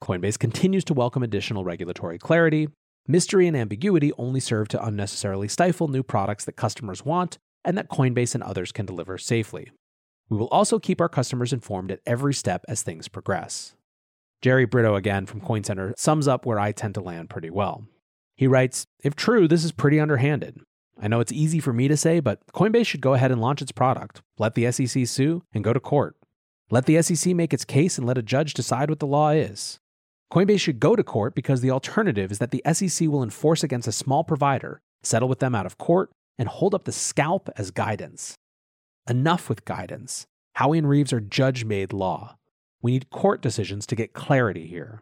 Coinbase 0.00 0.38
continues 0.38 0.84
to 0.84 0.94
welcome 0.94 1.24
additional 1.24 1.64
regulatory 1.64 2.20
clarity. 2.20 2.68
Mystery 3.08 3.48
and 3.48 3.56
ambiguity 3.56 4.12
only 4.16 4.38
serve 4.38 4.68
to 4.68 4.84
unnecessarily 4.84 5.48
stifle 5.48 5.88
new 5.88 6.04
products 6.04 6.44
that 6.44 6.52
customers 6.52 7.04
want 7.04 7.36
and 7.64 7.76
that 7.76 7.90
Coinbase 7.90 8.36
and 8.36 8.44
others 8.44 8.70
can 8.70 8.86
deliver 8.86 9.18
safely. 9.18 9.72
We 10.28 10.36
will 10.36 10.48
also 10.48 10.78
keep 10.78 11.00
our 11.00 11.08
customers 11.08 11.52
informed 11.52 11.90
at 11.90 12.00
every 12.06 12.34
step 12.34 12.64
as 12.68 12.82
things 12.82 13.08
progress. 13.08 13.74
Jerry 14.42 14.66
Brito, 14.66 14.94
again 14.94 15.26
from 15.26 15.40
CoinCenter, 15.40 15.94
sums 15.96 16.28
up 16.28 16.46
where 16.46 16.60
I 16.60 16.72
tend 16.72 16.94
to 16.94 17.00
land 17.00 17.30
pretty 17.30 17.50
well. 17.50 17.84
He 18.36 18.46
writes 18.46 18.86
If 19.02 19.16
true, 19.16 19.48
this 19.48 19.64
is 19.64 19.72
pretty 19.72 19.98
underhanded. 19.98 20.60
I 21.00 21.08
know 21.08 21.20
it's 21.20 21.32
easy 21.32 21.60
for 21.60 21.72
me 21.72 21.88
to 21.88 21.96
say, 21.96 22.20
but 22.20 22.40
Coinbase 22.52 22.86
should 22.86 23.00
go 23.00 23.14
ahead 23.14 23.30
and 23.30 23.40
launch 23.40 23.62
its 23.62 23.72
product, 23.72 24.22
let 24.38 24.54
the 24.54 24.70
SEC 24.70 25.06
sue, 25.06 25.42
and 25.52 25.64
go 25.64 25.72
to 25.72 25.80
court. 25.80 26.16
Let 26.70 26.86
the 26.86 27.00
SEC 27.02 27.34
make 27.34 27.54
its 27.54 27.64
case 27.64 27.98
and 27.98 28.06
let 28.06 28.18
a 28.18 28.22
judge 28.22 28.54
decide 28.54 28.90
what 28.90 28.98
the 28.98 29.06
law 29.06 29.30
is. 29.30 29.78
Coinbase 30.32 30.60
should 30.60 30.80
go 30.80 30.94
to 30.94 31.02
court 31.02 31.34
because 31.34 31.62
the 31.62 31.70
alternative 31.70 32.30
is 32.30 32.38
that 32.38 32.50
the 32.50 32.62
SEC 32.72 33.08
will 33.08 33.22
enforce 33.22 33.64
against 33.64 33.88
a 33.88 33.92
small 33.92 34.22
provider, 34.22 34.80
settle 35.02 35.28
with 35.28 35.38
them 35.38 35.54
out 35.54 35.66
of 35.66 35.78
court, 35.78 36.10
and 36.36 36.48
hold 36.48 36.74
up 36.74 36.84
the 36.84 36.92
scalp 36.92 37.48
as 37.56 37.70
guidance. 37.70 38.34
Enough 39.08 39.48
with 39.48 39.64
guidance. 39.64 40.26
Howey 40.58 40.76
and 40.76 40.86
Reves 40.86 41.14
are 41.14 41.20
judge 41.20 41.64
made 41.64 41.94
law. 41.94 42.36
We 42.82 42.90
need 42.90 43.08
court 43.08 43.40
decisions 43.40 43.86
to 43.86 43.96
get 43.96 44.12
clarity 44.12 44.66
here. 44.66 45.00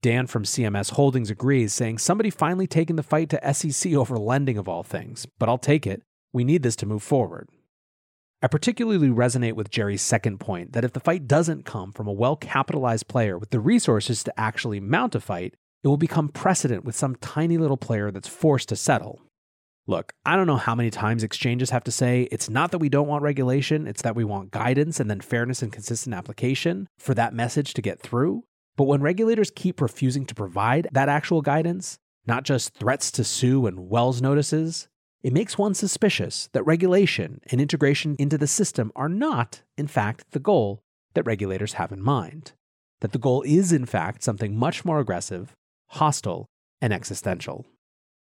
Dan 0.00 0.28
from 0.28 0.44
CMS 0.44 0.92
Holdings 0.92 1.28
agrees, 1.28 1.74
saying 1.74 1.98
somebody 1.98 2.30
finally 2.30 2.68
taking 2.68 2.94
the 2.94 3.02
fight 3.02 3.28
to 3.30 3.52
SEC 3.52 3.94
over 3.94 4.16
lending 4.16 4.56
of 4.58 4.68
all 4.68 4.84
things, 4.84 5.26
but 5.40 5.48
I'll 5.48 5.58
take 5.58 5.88
it. 5.88 6.02
We 6.32 6.44
need 6.44 6.62
this 6.62 6.76
to 6.76 6.86
move 6.86 7.02
forward. 7.02 7.48
I 8.42 8.46
particularly 8.46 9.08
resonate 9.08 9.54
with 9.54 9.70
Jerry's 9.70 10.02
second 10.02 10.38
point 10.38 10.72
that 10.72 10.84
if 10.84 10.92
the 10.92 11.00
fight 11.00 11.26
doesn't 11.26 11.64
come 11.64 11.90
from 11.90 12.06
a 12.06 12.12
well 12.12 12.36
capitalized 12.36 13.08
player 13.08 13.36
with 13.36 13.50
the 13.50 13.58
resources 13.58 14.22
to 14.22 14.40
actually 14.40 14.78
mount 14.78 15.16
a 15.16 15.20
fight, 15.20 15.54
it 15.82 15.88
will 15.88 15.96
become 15.96 16.28
precedent 16.28 16.84
with 16.84 16.94
some 16.94 17.16
tiny 17.16 17.58
little 17.58 17.76
player 17.76 18.12
that's 18.12 18.28
forced 18.28 18.68
to 18.68 18.76
settle. 18.76 19.20
Look, 19.90 20.12
I 20.24 20.36
don't 20.36 20.46
know 20.46 20.56
how 20.56 20.76
many 20.76 20.88
times 20.88 21.24
exchanges 21.24 21.70
have 21.70 21.82
to 21.82 21.90
say 21.90 22.28
it's 22.30 22.48
not 22.48 22.70
that 22.70 22.78
we 22.78 22.88
don't 22.88 23.08
want 23.08 23.24
regulation, 23.24 23.88
it's 23.88 24.02
that 24.02 24.14
we 24.14 24.22
want 24.22 24.52
guidance 24.52 25.00
and 25.00 25.10
then 25.10 25.20
fairness 25.20 25.62
and 25.62 25.72
consistent 25.72 26.14
application 26.14 26.86
for 27.00 27.12
that 27.14 27.34
message 27.34 27.74
to 27.74 27.82
get 27.82 27.98
through. 27.98 28.44
But 28.76 28.84
when 28.84 29.02
regulators 29.02 29.50
keep 29.50 29.80
refusing 29.80 30.26
to 30.26 30.34
provide 30.36 30.86
that 30.92 31.08
actual 31.08 31.42
guidance, 31.42 31.98
not 32.24 32.44
just 32.44 32.72
threats 32.72 33.10
to 33.10 33.24
sue 33.24 33.66
and 33.66 33.90
Wells 33.90 34.22
notices, 34.22 34.86
it 35.24 35.32
makes 35.32 35.58
one 35.58 35.74
suspicious 35.74 36.48
that 36.52 36.62
regulation 36.62 37.40
and 37.50 37.60
integration 37.60 38.14
into 38.20 38.38
the 38.38 38.46
system 38.46 38.92
are 38.94 39.08
not, 39.08 39.62
in 39.76 39.88
fact, 39.88 40.30
the 40.30 40.38
goal 40.38 40.84
that 41.14 41.26
regulators 41.26 41.72
have 41.72 41.90
in 41.90 42.00
mind. 42.00 42.52
That 43.00 43.10
the 43.10 43.18
goal 43.18 43.42
is, 43.42 43.72
in 43.72 43.86
fact, 43.86 44.22
something 44.22 44.56
much 44.56 44.84
more 44.84 45.00
aggressive, 45.00 45.56
hostile, 45.88 46.46
and 46.80 46.92
existential. 46.92 47.66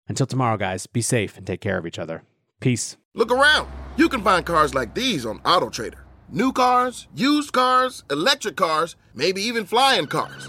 Until 0.08 0.28
tomorrow, 0.28 0.58
guys, 0.58 0.88
be 0.88 1.02
safe 1.02 1.38
and 1.38 1.46
take 1.46 1.62
care 1.62 1.78
of 1.78 1.86
each 1.86 2.00
other. 2.00 2.24
Peace. 2.60 2.98
Look 3.14 3.32
around. 3.32 3.70
You 3.98 4.10
can 4.10 4.22
find 4.22 4.46
cars 4.46 4.74
like 4.76 4.94
these 4.94 5.26
on 5.26 5.40
AutoTrader. 5.40 6.00
New 6.30 6.52
cars, 6.52 7.08
used 7.16 7.54
cars, 7.54 8.04
electric 8.10 8.56
cars, 8.56 8.96
maybe 9.14 9.42
even 9.42 9.66
flying 9.66 10.08
cars. 10.08 10.48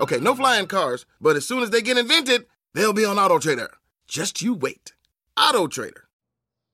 Okay, 0.00 0.18
no 0.18 0.34
flying 0.34 0.66
cars, 0.66 1.04
but 1.20 1.36
as 1.36 1.46
soon 1.46 1.62
as 1.62 1.70
they 1.70 1.82
get 1.82 1.98
invented, 1.98 2.46
they'll 2.74 2.92
be 2.92 3.04
on 3.04 3.16
AutoTrader. 3.16 3.68
Just 4.06 4.40
you 4.40 4.54
wait. 4.54 4.92
AutoTrader. 5.36 6.02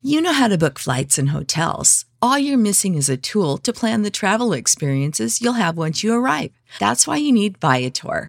You 0.03 0.21
know 0.21 0.33
how 0.33 0.47
to 0.49 0.59
book 0.59 0.79
flights 0.79 1.19
and 1.19 1.31
hotels. 1.31 2.05
All 2.23 2.39
you're 2.39 2.59
missing 2.59 2.95
is 2.95 3.09
a 3.09 3.17
tool 3.17 3.59
to 3.59 3.73
plan 3.73 4.03
the 4.03 4.11
travel 4.11 4.53
experiences 4.53 5.41
you'll 5.41 5.55
have 5.55 5.77
once 5.77 6.05
you 6.05 6.13
arrive. 6.13 6.53
That's 6.79 7.07
why 7.07 7.17
you 7.17 7.33
need 7.33 7.59
Viator. 7.59 8.29